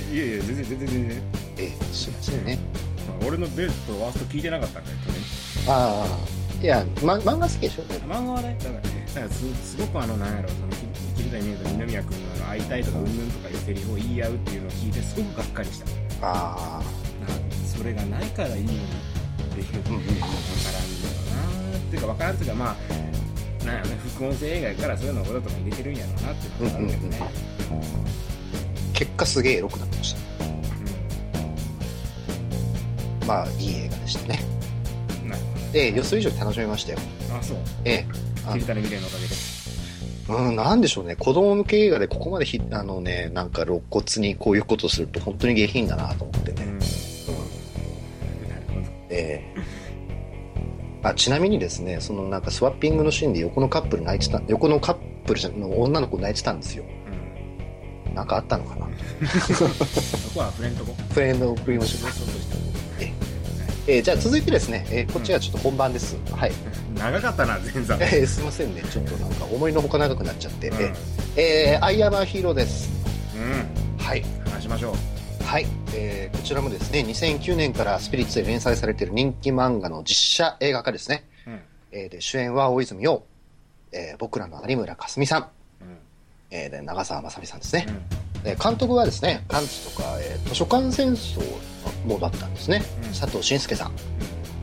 [0.44, 1.22] 全然全然全然。
[1.58, 2.58] えーすいませんね
[3.26, 5.22] 俺のベストワースト聞いてなかったんかよ去年。
[5.74, 6.64] ああ。
[6.64, 7.84] いや、ま、漫画好きでしょ？
[8.08, 10.68] 漫画はねだからねだからすすごくあのなんやろその
[11.18, 15.80] 桐谷美玲と二宮君の会いたいとかうんぬんとかいうセリフを言い合うっていうのを聞いてすごくがっかりし
[16.20, 16.28] た。
[16.28, 16.84] ああ。
[17.26, 17.28] な
[17.66, 18.82] それがないからいいのにっ
[19.56, 21.14] ていううんうんうん分からんのよ
[21.74, 27.32] なっていうか分からんっていうかまあなんやろね副音声映画やからそういうのをわざとも入れてるんやろうなっていうのがあるけどね、
[28.94, 30.41] 結果すげえエロくなってました
[33.32, 34.40] まあいい映画でしたね。
[35.24, 37.00] うんなるほで予想以上に楽しめましたよ。
[37.30, 37.58] どあそう。
[37.86, 38.06] ええ。
[38.46, 38.52] あ。
[38.54, 39.36] 桐谷美玲のおかげで。
[40.28, 41.16] うん、なんでしょうね。
[41.16, 46.64] 子供向け映画でここまでひ、あのね、なんか肋骨にこういうことすると本当に下品だなと思ってね。
[46.64, 46.78] うん。
[46.80, 46.86] なる
[48.68, 48.88] ほど。
[49.10, 49.62] ええ。
[51.04, 56.84] あちなみにですね、そのなんかスワッピングのシーンで横のカップル泣いてた、横のカップルじゃの女の子泣いてたんですよ。
[58.08, 58.14] うん。
[58.14, 58.88] なんかあったのかな？
[59.40, 59.64] そ
[60.34, 60.94] こは触れんとこ。
[61.14, 62.71] フレンド送りましょう
[63.92, 66.16] えーじゃあ続いてですね、えーこっちはちょっと本番です。
[66.32, 66.52] はい。
[66.52, 66.54] う
[66.98, 67.96] 長かったな前座。
[68.00, 68.82] えーすいませんね。
[68.90, 70.70] ちょっとなんか思いのほか長くなっちゃって。
[70.70, 70.78] うん。
[70.78, 70.96] えー
[71.36, 72.90] えーアイアマーヒーローです。
[73.36, 74.02] うん。
[74.02, 74.24] はい。
[74.46, 75.44] 話しましょう。
[75.44, 81.60] はい、えーこちらもですね2009年からスピリッツで連載されている人気漫画の実写映画化ですね、うん。
[81.92, 83.22] えーで主演は大泉洋、
[83.92, 85.42] えー僕らの有村架純さん、
[85.82, 85.98] うん。
[86.52, 87.86] えーで長澤まさみさんですね。
[87.90, 88.44] う、ん。
[88.44, 91.42] で監督はですね完治とか、えー図書館戦争
[92.06, 93.10] もだったんですね、うん。
[93.10, 93.92] 佐藤慎介さん、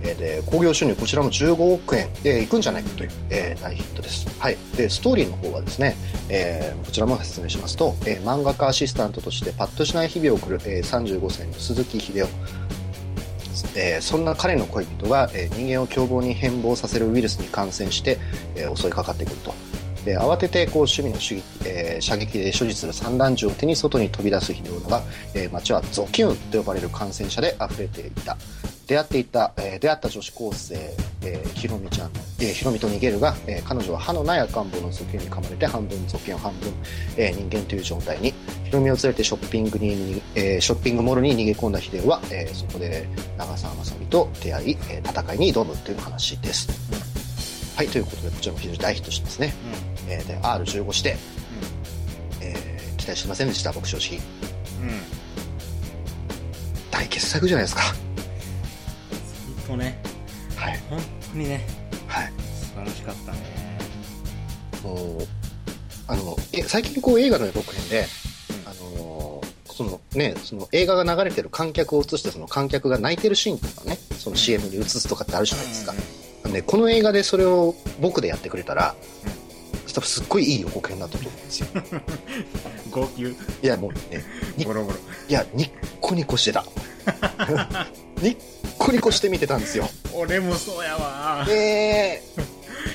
[0.02, 2.60] えーで興行収入こちらも15億円でいくん。
[2.60, 5.96] じゃないかという、えー大ヒットです、はい、でストーリーの方はですね、
[6.28, 12.28] えーこちらも説明しますと、えー漫画家アシスタントとしてパッとしない日々を送る、えー35歳の鈴木秀夫
[13.76, 18.18] えーそんな彼の恋人が、えー人間を凶暴に変貌させるウイルスに感染して、
[18.54, 19.52] えー襲いかかってくると
[20.04, 25.02] で慌ててこう趣味の主義、えー射撃で所持する散弾銃を手に外に飛び出す秀夫だが、
[25.34, 28.36] えー街はゾキュンと呼ばれる感染者で溢れていた。
[28.86, 30.74] 出会っていた、えー出会った女子高生、
[31.22, 36.72] えー、ひろみちゃん、えーひろみと逃げるが、えー彼女は歯のない赤ん坊のゾキュンに噛まれて半分ゾキュン半分、
[37.16, 38.32] えー人間という状態に。
[38.64, 46.68] ひろみを連れてショッピングに、えーショッピングモールに逃げ込んだ秀夫は、えーそこで長澤まさみと出会い、えー戦いに挑むという話です、
[47.76, 49.52] はいということでこちらも非常に大ヒットしてますね、
[50.08, 51.16] えーで R15 指定、
[52.40, 54.18] えー期待してませんでした僕正直。
[54.82, 54.88] うん。
[54.88, 55.00] うん
[56.90, 57.82] 大傑作じゃないですか。
[57.82, 57.94] 本
[59.68, 60.02] 当ね。
[60.56, 60.78] はい。
[60.90, 61.00] 本
[61.32, 61.64] 当にね。
[62.06, 62.32] はい。
[62.60, 63.38] 素晴らしかったね。
[64.82, 65.26] もう
[66.08, 68.06] あのえ最近こう映画の予告編で、
[68.64, 68.68] うん。
[68.70, 75.94] あのそのね、その映画が流れてる観客を映してその観客が泣いてるシーンとかねその CM に映すとかってあるじゃないですか、
[76.44, 78.96] あのね、この映画でそれを僕でやってくれたら、
[79.94, 81.66] 多分すっごいいい予告編だったと思うんですよ。
[82.90, 83.22] 号泣。
[83.22, 84.24] いやもうね
[84.56, 84.98] にボロボロ。
[85.28, 85.70] いやニッ
[86.00, 86.64] コニコしてた。
[88.20, 88.38] ニッ
[88.78, 89.88] コニコして見てたんですよ。
[90.12, 91.46] 俺もそうやわ。
[91.48, 92.22] え。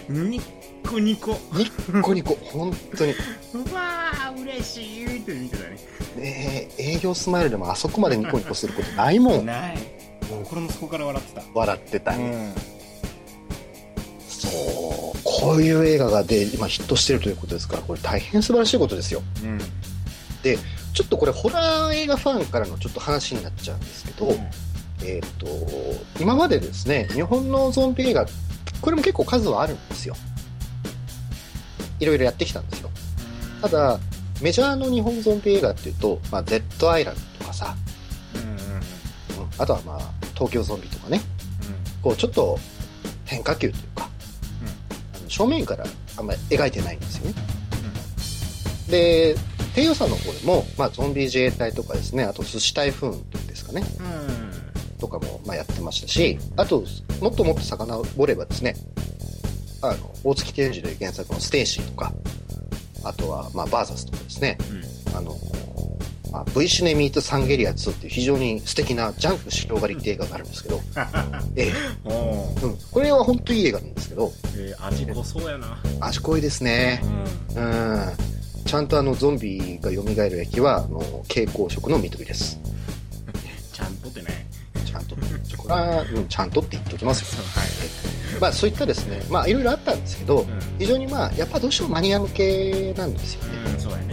[0.09, 0.43] ニッ
[0.87, 1.31] コニコ。
[1.31, 2.37] ー、ニッコニコ。
[2.43, 3.13] 本当に。
[3.53, 5.77] うわー嬉しいって見てたね。
[6.17, 9.45] ねえ営業スマイルでもあそこまでニコニコすることないもん。
[9.45, 9.77] ない。
[10.43, 11.43] 心の底から笑ってた。
[11.53, 12.73] 笑ってたね、うん。
[14.27, 14.49] そ
[14.82, 14.82] う
[15.43, 19.21] こういう映画がで今ヒットしてるということですからこれ大変素晴らしいことですよ。
[19.43, 19.59] うん。
[19.59, 24.33] ちょっとこれホラー映画ファンからのちょっと話になっちゃうんですけど、
[25.03, 25.47] えっ、と
[26.21, 28.25] 今までですね日本のゾンビ映画
[28.79, 30.15] これも結構数はあるんですよ。
[31.99, 32.89] いろいろやってきたんですよ。
[33.61, 33.99] ただ
[34.41, 37.75] メジャーの日本ゾンビ映画っていうと、まあ、Z アイランドとかさ、
[38.33, 38.47] うんうん。
[38.47, 38.83] うんうん
[39.57, 39.99] あとはまあ
[40.35, 41.19] 東京ゾンビとかね。
[42.01, 42.57] こうちょっと
[43.25, 44.09] 変化球というか
[45.33, 47.33] 正面からあんまり描いてないんですよね。
[48.89, 49.35] で
[49.73, 53.83] 低予算の方でも、まあ、ゾンビ自衛隊とかですねあと寿司台風っていうんですかね。
[53.99, 54.99] うん。
[54.99, 56.83] とかも、まあ、やってましたしあと
[57.19, 58.75] もっともっと遡ればですね
[59.81, 62.13] あの大槻ケンヂで原作の「ステイシー」とか
[63.03, 64.57] あとは、まあ、バーサスとかですね。
[64.71, 65.17] うん。
[65.17, 65.37] あの、
[66.33, 70.81] まあ、V シネミートサンゲリア2っていう非常に素敵なジャンク広がりって映画があるんですけど、
[71.55, 71.73] ええ。
[72.63, 74.33] うん、これは本当にいい映画なんですけど。
[74.57, 75.79] えー味濃そうやな。
[75.99, 77.03] 味濃いですね。
[77.55, 77.63] うん。
[77.63, 78.11] うん。
[78.65, 82.59] ちゃんとあのゾンビが蘇る駅はあの蛍光色の緑です。
[83.71, 84.47] ちゃんとってね。
[84.85, 85.15] ちゃんと。
[85.55, 87.27] これは、うん、ちゃんとって言っておきますよ。
[87.53, 87.67] はい。
[88.41, 89.21] まあそういったですね。
[89.29, 90.47] まあいろいろあったんですけどうん。
[90.79, 94.05] 非常にまあやっぱどうしてもマニア向けなんですよね、うんそうやね。
[94.07, 94.12] ま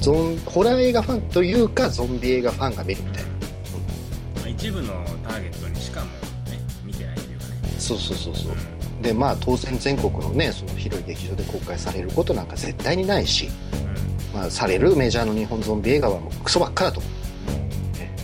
[0.00, 3.28] ゾンホラー映画ファンというかゾンビ映画ファンが見るみたいな。
[3.28, 4.88] まあ一部の
[5.22, 6.12] ターゲットにしかもね
[6.84, 7.52] 見てないというかね。
[7.78, 9.02] そうそうそうそう。
[9.02, 13.48] でまあ当然全国のねその広い劇場で公開されることなんか絶対にないし、
[14.34, 17.00] まあ、されるメジャーの日本ゾンビ映画はもうクソばっかだと。
[17.00, 17.12] 思う、
[17.98, 18.14] ね、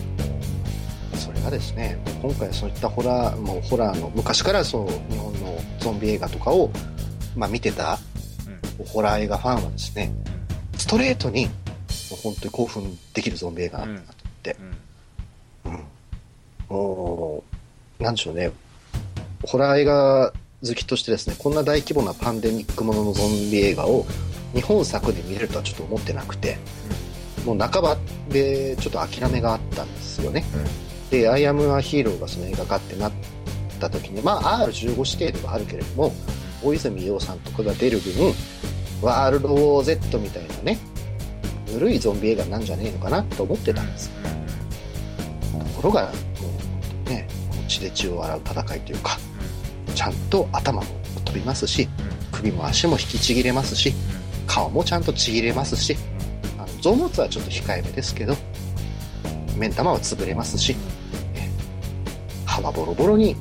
[1.13, 6.71] それがですね今回そういったホラーもうホラーの昔からそう日本のゾンビ映画とかを、
[7.35, 7.99] まあ、見てた
[8.87, 10.11] ホラー映画ファンはですね
[10.77, 11.49] ストレートに
[12.23, 14.03] 本当に興奮できるゾンビ映画だなっ
[14.43, 14.55] て、
[15.65, 15.71] うん。
[15.71, 15.83] うん。
[16.69, 17.43] も
[17.99, 18.51] う、なんでしょうね、
[19.43, 20.33] ホラー映画
[20.65, 24.05] 好きとしてですね、こんな大規模なパンデミックもののゾンビ映画を
[24.53, 26.57] 日本作で見れるとはちょっと思ってなくて、
[27.45, 27.97] もう半ば
[28.29, 30.43] でちょっと諦めがあったんですよね。
[31.11, 33.11] で、アイアムアヒーローがその映画化ってなっ
[33.79, 36.13] た時に、まあ R15 指定ではあるけれども、
[36.63, 38.33] 大泉洋さんとかが出る分、
[39.01, 40.79] ワールドウォー Z みたいなね、
[41.73, 44.09] 古いゾンビ映画なんじゃねえのかなと思ってたんです。
[45.77, 46.09] ところが、も
[47.05, 47.27] うね、
[47.67, 49.17] 血で血を洗う戦いというか、
[49.93, 50.87] ちゃんと頭も
[51.25, 51.87] 飛びますし、
[52.31, 53.93] 首も足も引きちぎれますし、
[54.47, 55.95] 顔もちゃんとちぎれますし、
[56.57, 58.35] あの臓物はちょっと控えめですけど、
[59.55, 60.75] 目ん玉は潰れますし、
[61.35, 61.47] え
[62.45, 63.35] 歯はボロボロに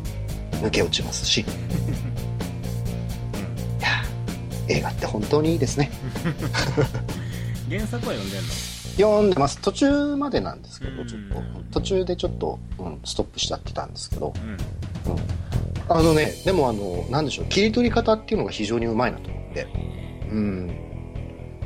[0.63, 1.45] 抜け落ちますし、い
[3.81, 3.89] や
[4.69, 5.91] 映画って本当にいいですね。
[7.69, 8.49] 原作は読んでんの？
[8.97, 9.59] 読んでます。
[9.59, 11.09] 途中までなんですけど、うん。
[11.09, 11.21] ちょっ
[11.71, 15.13] と、途中でちょっと、うん、ストップしちゃってたんですけど、うん。
[15.13, 15.21] うん。
[15.89, 19.67] あのね、でもあの、なんでしょう、切り取り方っていうのが非常にうまいなと思って、
[20.31, 20.71] うん。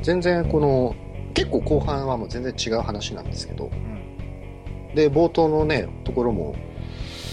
[0.01, 0.95] 全然この、
[1.33, 4.95] 結構後半はもう全然違う話なんですけど、うん。
[4.95, 6.55] で、冒頭のね、ところも、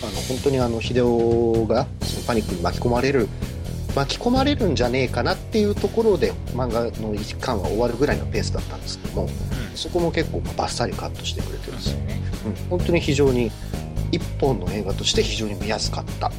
[0.03, 3.29] あの、本当にあの、秀夫がそのパニックに巻き込まれる、
[3.95, 9.29] 巻き込まれるんじゃねえかなっていうところで漫画の一巻は終わるぐらいのペースだったんですけども、
[9.75, 11.99] そこも結構バッサリカットしてくれてるんですよ。
[12.01, 12.21] ね。
[12.47, 13.51] うん、本当に非常に
[14.13, 16.31] 一本の映画として非常に見やすかった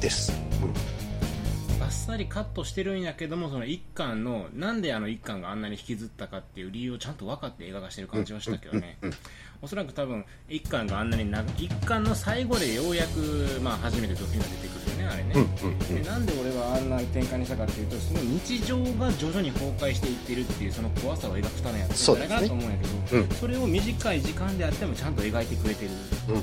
[0.00, 0.32] です。
[0.60, 9.14] ババッサリカットしてるんやけどもその一巻のなんであの一巻があんなに引きずったかっていう理由をちゃんと分かって映画化してる感じはしたけどね、うんうん
[9.60, 16.02] おそらく多分一巻があんなに長一巻の最後でようやく、まあ、初めてドキュンが出てくるよねあれね、うんうんうん。
[16.02, 23.28] でなんで俺はあんな展開にしたかっていうとその日常が徐々に崩壊していってるっていうその怖さを描くためやってるんじゃないかなと思うんやけどうん。
[23.30, 25.90] それを短い時間であってもちゃんと描いてくれてる。
[26.28, 26.42] うん。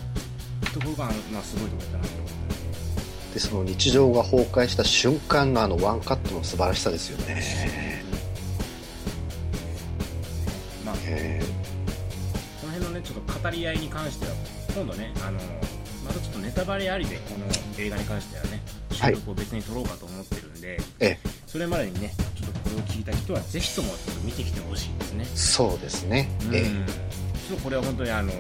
[0.74, 8.04] ところが、まあ、すごいところだなと思ったでその日常が崩壊した瞬間のあのワンカットの素晴らしさですよね。
[10.86, 11.45] まあえ
[13.46, 14.32] 語り合いに関しては
[14.76, 15.38] 今度ねあの
[16.04, 17.46] またちょっとネタバレありでこの
[17.78, 18.60] 映画に関してはね
[18.92, 25.26] 収録を別に撮ろうかと思ってるんで、えそれまでにねちょっとこれを聞いた人はぜひともちょっと見てきてほしいですね。
[25.36, 26.30] そうですね。
[26.48, 26.56] うん。
[26.56, 28.32] えちょっとこれは本当にあの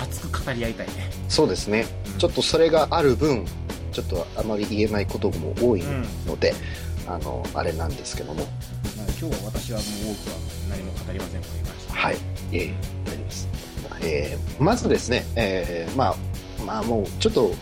[0.00, 0.92] 熱く語り合いたいね。
[1.28, 1.84] そうですね。
[2.12, 2.18] うん。
[2.18, 3.44] ちょっとそれがある分、
[3.92, 5.82] ちょっとあまり言えないことも多い
[6.26, 6.54] ので、
[7.08, 8.46] あの、あれなんですけども、まあ、
[9.20, 10.36] 今日は私はもう多くは
[10.70, 12.16] 何も語りませんと言いましたはい。
[12.52, 12.93] ええ。
[14.04, 16.16] えーまずですね、えーまあ、
[16.64, 17.52] まあもうちょっと、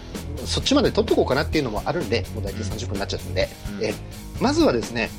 [0.45, 3.85] そっちまで撮っとこうかなっていうのもあるんで、もう大体30分になっちゃったんで、うん。
[3.85, 3.95] え
[4.41, 5.11] まずはですね、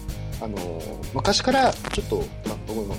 [0.41, 2.17] あのー昔からちょっと、
[2.47, 2.95] まあ、僕の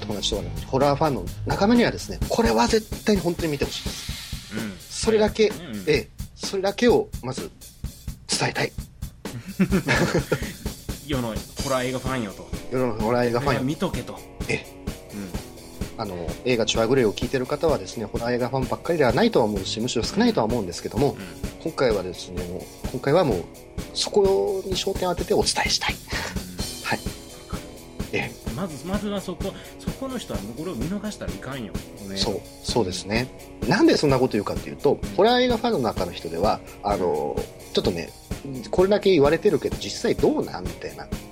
[0.00, 4.56] 友達とかのホラーファンの仲間にはですね、これは絶対に本当に見てほしいです。
[4.56, 4.72] うん。
[4.78, 5.84] それだけ、うん。
[5.86, 7.50] ええそれだけをまず
[8.28, 8.72] 伝えたい。
[11.06, 11.28] 世の
[11.62, 12.48] ホラー映画ファンよと。
[12.72, 14.18] 世のホラー映画ファンや見とけと。
[14.48, 14.81] えうん
[16.02, 21.16] あの映画「チュアグレイ」を聞いてる方はですねホラー映画ファンばっかりではないとは思うしむしろ少ないとは思うんですけども
[21.62, 22.42] 今回はですね
[22.90, 23.44] 今回はもう
[23.94, 25.96] そこに焦点を当ててお伝えしたい。
[26.84, 26.98] はい。
[28.12, 33.28] えうんまずまずはそこそこの人はこれを見逃したらいかんよ、ね、そうそうですね。
[33.66, 37.34] なんでそんなこと言うかっていうとホラー映画ファンの中の人ではあの
[37.72, 38.10] ちょっとね
[38.70, 41.04] これだけ言われてるけど実際どうなんみたいな。
[41.04, 41.31] うん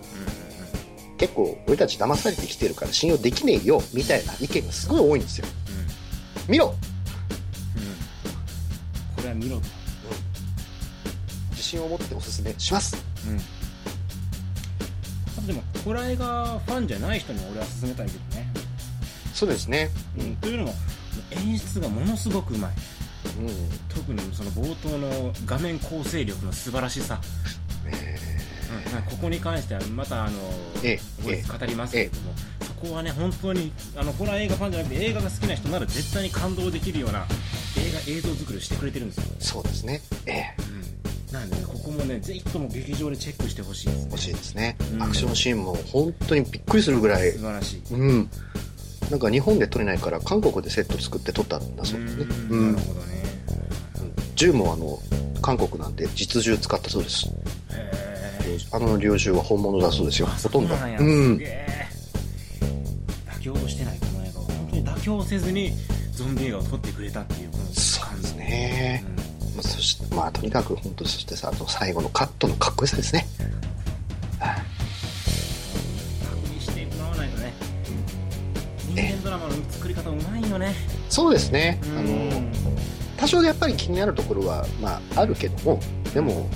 [1.21, 5.47] 結構俺たち騙されてきてるから信用できねえよみたいな意見がすごい多いんですよ。
[5.69, 5.75] うん。
[5.75, 5.87] うん
[6.49, 6.75] 見ろ。
[7.77, 9.17] うん。
[9.17, 9.59] これは見ろ。
[9.59, 9.63] と
[11.51, 12.97] 自信を持っておすすめします。
[13.29, 13.33] う
[15.43, 15.47] ん。
[15.47, 18.51] でもホラー映画ファンじゃない人に俺は勧めたいけどね、
[19.35, 19.91] そうですね。
[20.19, 20.75] うん、というのも
[21.33, 22.71] 演出がものすごくうまい。
[23.39, 23.49] うん、
[23.89, 27.21] 特にその冒頭の画面構成力の素晴らしさ、
[29.09, 30.39] ここに関してはまたあの
[30.83, 37.27] ええ語りますけれども、そこはね本当にあのホラー映画ファンじゃなくて映画が好きな人なら絶対に感動できるような
[37.79, 40.01] 映画映像作りをしてくれてるんですよ、ーそうですね。
[40.27, 40.55] ええ。
[41.29, 44.05] うん、なんでねここもねぜひとも劇場でチェックしてほしいですね。
[44.11, 45.03] 欲しいですね、うん。
[45.03, 47.33] アクションシーンも本当にびっくりするぐらい。
[47.33, 47.83] 素晴らしい。
[47.95, 48.31] うん。
[49.11, 52.27] なんか日本で撮れないから韓国でセット作って撮ったんだそうですね。
[52.51, 52.71] ううん。
[52.71, 53.23] んなるほどね。
[54.37, 54.99] 銃もあの
[55.43, 57.27] 韓国なんで実銃使ったそうです。
[57.27, 57.31] へ
[57.75, 58.10] え
[58.73, 60.29] あの猟銃は本物だそうですよ。
[60.29, 60.77] あほとんど。
[60.77, 61.41] そうなん妥
[63.41, 63.99] 協してない。
[63.99, 65.73] この映画は本当に妥協せずに
[66.13, 69.05] ゾンビ映画を撮ってくれたっていうこのそうですね。
[69.07, 69.55] うん。
[69.57, 73.27] まあ、そしてまあとにかく本当そしてさあと最後のカットのかっこよさですね。
[74.39, 74.53] 確
[76.49, 77.53] 認してもらわないとね。
[78.89, 80.75] 人間ドラマの作り方うまいよね。
[81.09, 81.81] そうですね。
[81.97, 82.53] あうのん。
[83.17, 85.79] 多少やっぱり気になるところは、まあ、あるけども
[86.15, 86.49] でも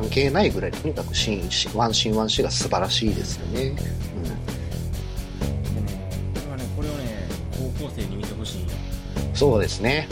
[0.00, 3.76] 関係ないぐらいとにかくシーンシワンシーンワンシーンが素晴らしいですよね、でね
[6.46, 7.28] これはねこれをね
[7.78, 8.66] 高校生に見てほしい
[9.34, 10.08] そうですね。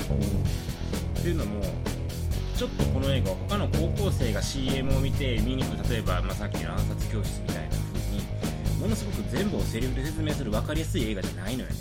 [1.18, 1.62] っていうのも
[2.56, 11.76] ちょっとこの映画他の高校生が CM を見て見に行く例えば、まあ、さっきの暗殺教室みたいな風にものすごく全部をセリフで説明する分かりやすい映画じゃないのよね。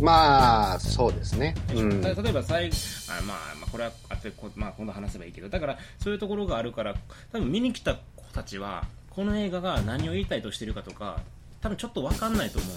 [0.00, 3.92] まあそうですね、うん、た例えば最あ、まあ、まあこれは
[4.30, 6.94] 後でこ、まあ、今度話せばいいけどだからそういうところがあるから
[7.32, 11.20] 多分見に来た子たちはこの映画が何を言いたいとしてるかとか
[11.60, 12.76] 多分ちょっと分かんないと思うよ、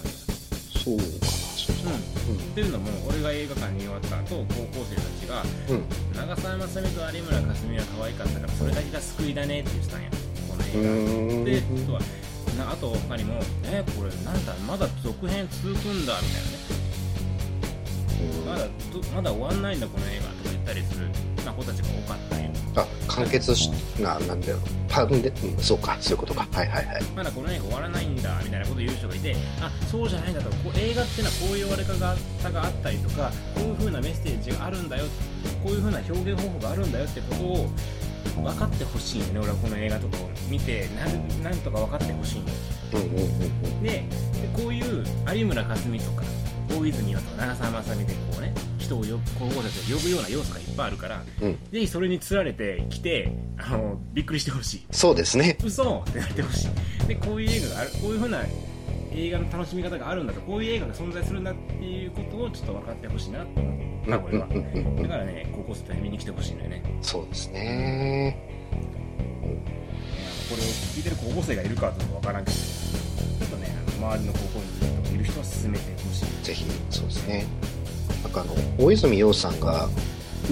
[0.82, 1.08] そうかな
[1.58, 1.90] そうか
[2.30, 10.10] うん、っていうのも俺が映画館に終わった後高校生たちがうん、うん長澤まさみと有村架純は可愛かったからそれだけが救いだねって言ってたんや
[10.48, 10.80] このう映
[11.38, 11.44] 画。
[11.44, 12.00] であとは
[12.58, 16.80] なあと他にも「えこれなんだまだ続編続くんだ」みたいなね。
[18.46, 20.39] まだとまだ終わんないんだこの映画
[20.70, 21.06] たりする、
[21.44, 24.58] まあ、子たちが多かったんよあ完結しななんだよ。
[24.88, 26.46] パンで、うん、そうかそういうことか。
[26.52, 27.02] はいはいはい。
[27.16, 30.50] まだこの映画終わらないんだみたいなことを言う人がいてあそうじゃないんだと。
[30.50, 31.98] こう映画っていうのはこういう終わり方
[32.52, 35.04] があったりとかこういう風なメッセージがあるんだよ。
[35.64, 37.70] こういう風な表現方法があるんだよってことを
[38.42, 42.42] 分かってほしいんよね俺はこの映画とかを見てなんなんとか分かってほしい
[42.92, 43.82] うんうんうんうん。
[43.82, 44.04] でで
[44.54, 45.04] こういう
[45.34, 46.22] 有村架純とか
[46.70, 51.58] 大泉洋とか長澤まさみでこうね一人をよ高校生を呼ぶような要素がいっぱいあるから、うん。
[51.70, 54.86] ぜひそれにつられて来てあのびっくりしてほしい。
[54.90, 55.56] そうですね。
[55.64, 56.66] 嘘ってなってほし
[57.04, 57.06] い。
[57.06, 58.42] でこういう映画があるこういうふうな
[59.12, 64.46] 映画の楽しみ方があるんだとこういう映画が存在するんだっていうことをちょっと分かってほしいなと思うなこれは。
[64.46, 66.82] うんうんうんうんだからね高校生と見に来てほしいのよね。
[67.00, 68.36] そうですね。
[70.50, 74.58] これを聞いてる高校生がいるかはちょっと分からんけどちょっとねあの周りの高校
[75.10, 76.44] にいる人は勧めてほしい。
[76.44, 77.46] ぜひ、そうですね。
[78.22, 79.88] なんかあの、大泉洋さんが、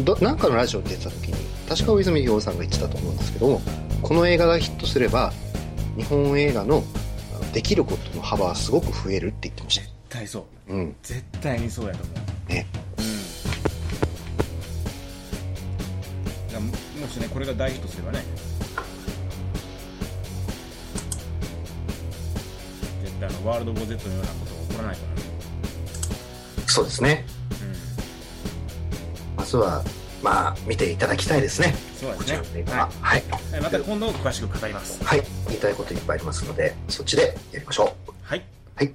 [0.05, 1.35] どなんかのラジオに出てた時に、
[1.69, 3.61] 確か大泉洋さんが言ってたと思うんですけども、
[4.03, 5.33] この映画がヒットすれば、
[5.97, 6.85] 日本映画の
[7.53, 10.75] できることの幅はすごく増えるって言ってまし絶対そうた。
[10.75, 10.97] うん。
[11.03, 12.13] 絶対にそうやと思
[12.49, 12.67] うね。
[12.99, 13.09] うん
[16.61, 18.25] ももしねこれが大ヒットすればね
[23.05, 25.19] 絶対あのワールド・ウォー・ゼットのようなことは起こらないと思う
[26.71, 27.25] そうですね。
[29.49, 29.83] まずは、
[30.23, 31.75] まあ、見ていただきたいですね。
[31.99, 32.65] そうですね。
[32.69, 33.23] はい。
[33.23, 35.23] はいまた今度詳しく語りますはい。
[35.47, 38.13] 言いたいこといっぱいありますので、そっちでやりましょう。
[38.23, 38.45] はい
[38.75, 38.93] はい。